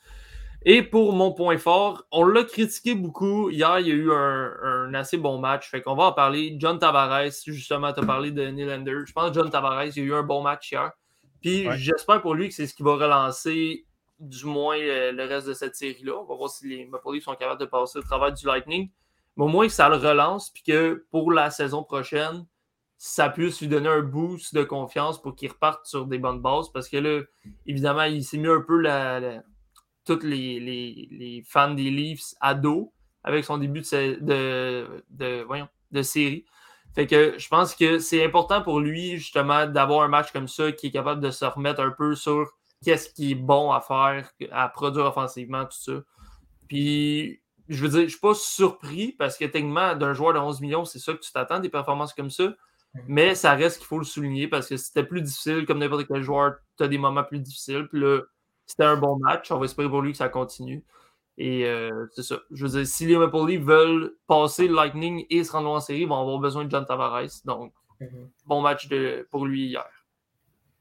[0.69, 3.49] Et pour mon point fort, on l'a critiqué beaucoup.
[3.49, 5.69] Hier, il y a eu un, assez bon match.
[5.69, 6.57] Fait qu'on va en parler.
[6.59, 9.05] John Tavares, justement, tu as parlé de Nylander.
[9.05, 10.91] Je pense que John Tavares, il y a eu un bon match hier.
[11.39, 13.85] Puis j'espère pour lui que c'est ce qui va relancer
[14.19, 16.19] du moins le, reste de cette série-là.
[16.19, 18.89] On va voir si les Maple Leafs sont capables de passer au travers du Lightning.
[19.37, 22.45] Mais au moins que ça le relance, puis que pour la saison prochaine,
[22.97, 26.69] ça puisse lui donner un boost de confiance pour qu'il reparte sur des bonnes bases.
[26.73, 27.21] Parce que là,
[27.65, 29.43] évidemment, il s'est mis un peu la,
[30.07, 32.93] tous les, les, fans des Leafs à dos
[33.23, 36.45] avec son début de, de, voyons, de série.
[36.95, 40.71] Fait que je pense que c'est important pour lui, justement, d'avoir un match comme ça
[40.71, 42.47] qui est capable de se remettre un peu sur
[42.83, 45.99] qu'est-ce qui est bon à faire, à produire offensivement, tout ça.
[46.67, 50.39] Puis, je veux dire, je ne suis pas surpris parce que techniquement, d'un joueur de
[50.39, 52.53] 11 millions, c'est ça que tu t'attends, des performances comme ça.
[53.07, 56.23] Mais ça reste qu'il faut le souligner parce que c'était plus difficile, comme n'importe quel
[56.23, 57.87] joueur, tu as des moments plus difficiles.
[57.91, 57.99] Puis
[58.67, 59.49] c'était un bon match.
[59.51, 60.83] On va espérer pour lui que ça continue.
[61.37, 62.37] Et euh, c'est ça.
[62.51, 65.79] Je veux dire, si les Maple Leafs veulent passer le Lightning et se rendre en
[65.79, 67.43] série, ils vont avoir besoin de John Tavares.
[67.45, 68.29] Donc, mhm.
[68.45, 69.87] bon match de, pour lui hier.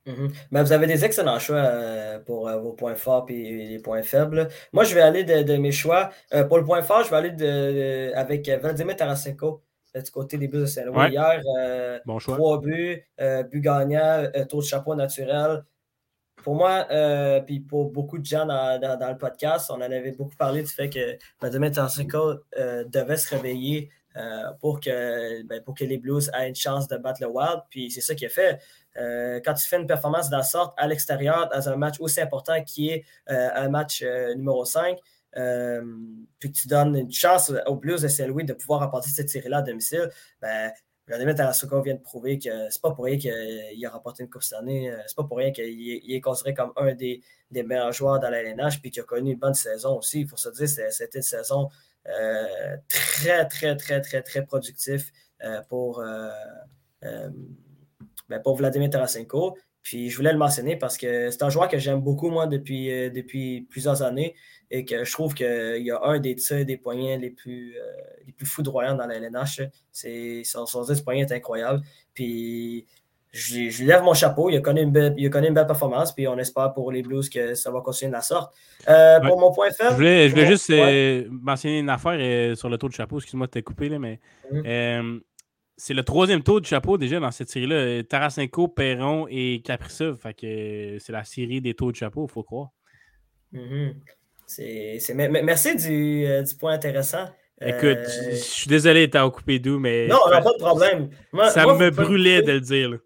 [0.06, 0.32] Mhm.
[0.50, 4.02] Ben, vous avez des excellents choix euh, pour euh, vos points forts et les points
[4.02, 4.48] faibles.
[4.72, 6.10] Moi, je vais aller de, mes choix.
[6.48, 9.62] pour le point fort, je vais aller de, avec Vladimir Tarasenko
[9.94, 11.10] du côté des Blues de Saint-Louis.
[11.10, 11.42] Hier,
[12.20, 13.02] trois buts,
[13.50, 15.64] but gagnant, taux de chapeau naturel
[16.46, 20.36] pour moi, euh, puis pour beaucoup de gens dans, le podcast, on en avait beaucoup
[20.36, 25.74] parlé du fait que Vladimir Tarasenko euh, devait se réveiller euh, pour, que, ben, pour
[25.74, 27.62] que les Blues aient une chance de battre le Wild.
[27.68, 28.60] Puis c'est ça qu'il a fait.
[29.44, 32.62] quand tu fais une performance de la sorte à l'extérieur, dans un match aussi important
[32.62, 34.04] qui est un match
[34.36, 34.98] numéro 5,
[36.38, 39.56] puis que tu donnes une chance aux Blues de Saint-Louis de pouvoir apporter cette série-là
[39.56, 40.70] à domicile, ben,
[41.06, 44.42] Vladimir Tarasukov vient de prouver que c'est pas pour rien qu'il a remporté une Coupe
[44.42, 44.90] cette année.
[44.90, 48.42] Euh, c'est pas pour rien qu'il est considéré comme un des, meilleurs joueurs dans la
[48.42, 50.22] LNH puis qu'il a connu une bonne saison aussi.
[50.22, 51.68] Il faut se dire que c'était une saison
[52.08, 55.04] euh, très, très, très, très, très productive
[55.44, 56.02] euh, pour,
[57.02, 59.56] ben, pour Vladimir Tarasenko.
[59.82, 62.88] Puis je voulais le mentionner parce que c'est un joueur que j'aime beaucoup, moi, depuis,
[63.12, 64.34] depuis plusieurs années
[64.70, 67.82] et que je trouve qu'il y a un des tirs des poignets les plus, euh,
[68.26, 69.62] les plus foudroyants dans la LNH.
[69.92, 71.82] C'est, son, son tir poignet est incroyable.
[72.14, 72.86] Puis
[73.32, 74.50] je, je, lève mon chapeau.
[74.50, 76.12] Il a, connu une belle, il a connu une belle performance.
[76.12, 78.54] Puis on espère pour les Blues que ça va continuer de la sorte.
[78.88, 79.90] Euh, pour mon point faible.
[79.90, 83.18] Je voulais, je voulais juste euh, mentionner une affaire sur le taux de chapeau.
[83.18, 84.20] Excuse-moi de t'être coupé, là, mais.
[84.50, 85.20] Mhm.
[85.76, 88.02] c'est le troisième tour de chapeau déjà dans cette série-là.
[88.02, 90.18] Tarasenko, Perron et Kaprizov.
[90.18, 92.70] Fait que c'est la série des taux de chapeau, il faut croire.
[93.52, 93.94] Mhm.
[94.46, 97.26] C'est, Merci euh, du, point intéressant.
[97.60, 100.06] Écoute, euh, je suis désolé de t'avoir coupé doux, mais.
[100.06, 101.10] Non, pas de problème.
[101.50, 102.98] ça me brûlait de le dire.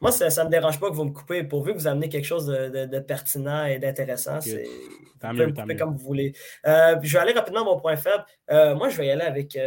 [0.00, 1.42] Moi, ça ne me dérange pas que vous me coupez.
[1.42, 4.64] Pourvu que vous amenez quelque chose de, pertinent et d'intéressant, c'est.
[5.18, 5.76] Tant mieux, tant mieux.
[5.76, 6.34] comme vous voulez.
[6.66, 8.24] Euh, je vais aller rapidement à mon point faible.
[8.48, 9.58] moi, je vais y aller avec,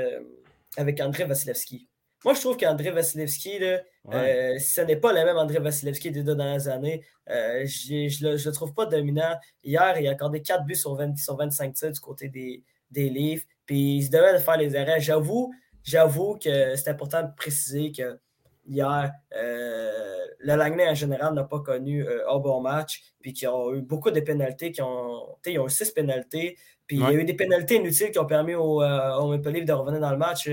[0.78, 1.88] avec André Vasilevski.
[2.26, 3.80] Moi, je trouve qu'André Vasilevski, là,
[4.14, 7.06] euh, ce n'est pas le même André Vasilevski des deux dernières années.
[7.30, 9.38] Euh, je ne le, trouve pas dominant.
[9.64, 13.44] Hier, il a accordé 4 buts sur, 25 tirs du côté des, des livres.
[13.66, 15.00] Puis il se devait de faire les arrêts.
[15.00, 15.54] J'avoue,
[15.84, 18.20] j'avoue que c'est important de préciser que
[18.68, 23.14] hier, euh, le Langney en général n'a pas connu un bon match.
[23.22, 24.74] Puis qu'ils ont eu beaucoup de pénalités.
[24.74, 26.58] Qui ont, ils ont eu 6 pénalités.
[26.86, 29.64] Puis il y a eu des pénalités inutiles qui ont permis au, au Maple Leaf
[29.64, 30.50] de revenir dans le match.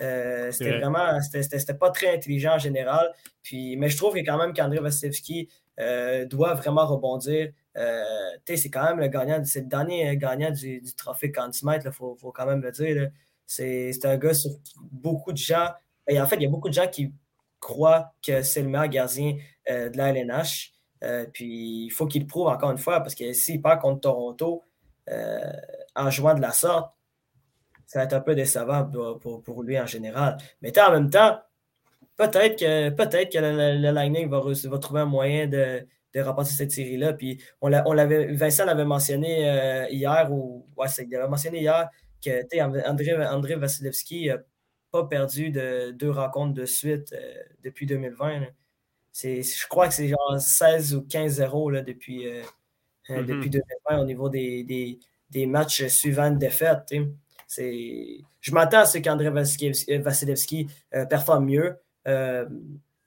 [0.00, 3.12] Euh, c'était vraiment, c'était pas très intelligent en général.
[3.42, 5.48] Puis, mais je trouve que quand même qu'André Vasilevski
[5.80, 7.52] euh, doit vraiment rebondir.
[7.76, 8.04] Euh,
[8.46, 12.32] c'est quand même le gagnant, c'est le dernier gagnant du, trophée Conn il faut, faut,
[12.32, 13.10] quand même le dire.
[13.46, 14.50] C'est un gars sur
[14.90, 15.68] beaucoup de gens,
[16.06, 17.12] et en fait, il y a beaucoup de gens qui
[17.60, 19.36] croient que c'est le meilleur gardien
[19.68, 20.72] de la LNH.
[21.32, 24.64] puis il faut qu'il le prouve encore une fois, parce que s'il part contre Toronto
[25.94, 26.92] en jouant de la sorte,
[27.92, 28.90] ça va être un peu décevant
[29.20, 30.38] pour, lui en général.
[30.62, 31.42] Mais en même temps,
[32.16, 36.72] peut-être que, peut que le, Lightning va, va, trouver un moyen de, de remporter cette
[36.72, 37.12] série-là.
[37.12, 41.90] Puis on l'avait, Vincent l'avait mentionné euh, hier, ou ouais, il avait mentionné hier
[42.24, 44.38] que André, André Vasilevski n'a
[44.90, 48.46] pas perdu de deux rencontres de suite euh, depuis 2020.
[49.22, 52.40] je crois que c'est genre 16 ou 15-0 depuis, euh,
[53.10, 53.26] mm-hmm.
[53.26, 56.94] depuis 2020 au niveau des, des, matchs suivants de défaite.
[57.58, 61.76] Je m'attends à ce qu'André Vasilevski euh, performe mieux.
[62.08, 62.46] Euh,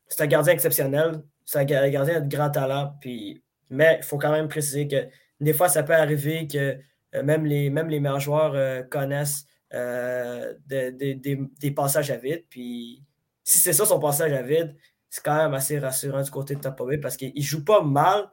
[0.08, 1.24] c'est un gardien exceptionnel.
[1.46, 2.96] C'est un gardien de grand talent.
[3.02, 5.08] Puis, mais il faut quand même préciser que
[5.40, 6.78] des fois, ça peut arriver que
[7.16, 12.46] euh, même, les, même les meilleurs joueurs connaissent des passages à vide.
[12.50, 13.04] Puis
[13.44, 14.76] si c'est ça son passage à vide,
[15.10, 17.82] c'est quand même assez rassurant du côté de Tampa Bay parce qu'il ne joue pas
[17.82, 18.30] mal,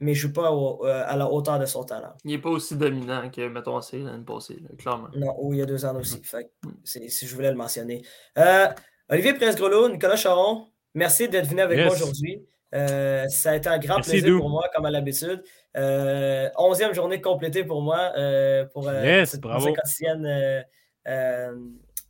[0.00, 2.14] mais il ne joue pas euh, à la hauteur de son talent.
[2.24, 5.08] Il n'est pas aussi dominant que, mettons, c'est l'année passée, clairement.
[5.14, 6.20] Non, ou il y a deux ans aussi.
[6.64, 6.68] Mm.
[6.84, 8.02] si je voulais le mentionner.
[8.38, 8.66] Euh,
[9.08, 12.44] Olivier Prince-Grelot, Nicolas Charon, merci d'être venu avec moi aujourd'hui.
[12.74, 15.42] Euh, ça a été un grand plaisir pour moi, comme à l'habitude.
[15.74, 18.12] onzième journée complétée pour moi
[18.72, 20.64] pour yes, cette quotidienne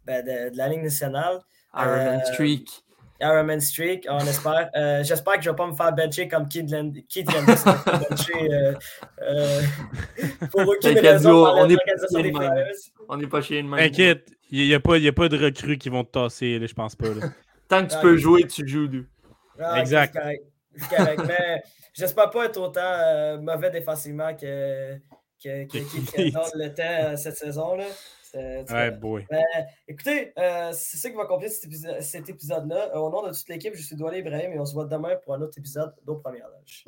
[0.07, 1.41] ben, de, de, la Ligue nationale.
[1.77, 2.84] Iron Streak.
[3.21, 4.71] Ironman Streak, on espère.
[4.75, 8.75] Euh, j'espère que je ne vais pas me faire bencher comme Keith Landis bencher euh,
[9.23, 9.63] euh,
[10.51, 11.77] pour aucune raison on n'est
[13.27, 13.81] pas, pas chier de même.
[13.81, 16.97] Inquiète, il n'y a, a, pas de recrues qui vont te tasser, là, je pense
[16.97, 17.07] pas.
[17.69, 19.05] Tant que tu peux jouer, tu joues.
[19.59, 20.19] Ah, exact.
[21.27, 21.63] Mais
[21.93, 24.97] j'espère pas être autant mauvais défensivement que,
[25.43, 25.79] que, que
[26.17, 27.77] Keith le temps cette saison.
[27.77, 27.85] Là.
[28.35, 29.27] Ouais, boy.
[29.31, 29.43] Ben,
[29.89, 31.55] écoutez, euh, c'est ça qui va compléter
[32.01, 32.91] cet épisode-là.
[32.95, 35.17] Euh, au nom de toute l'équipe, je suis Douane Ibrahim et on se voit demain
[35.23, 36.85] pour un autre épisode d'Au Première Loge.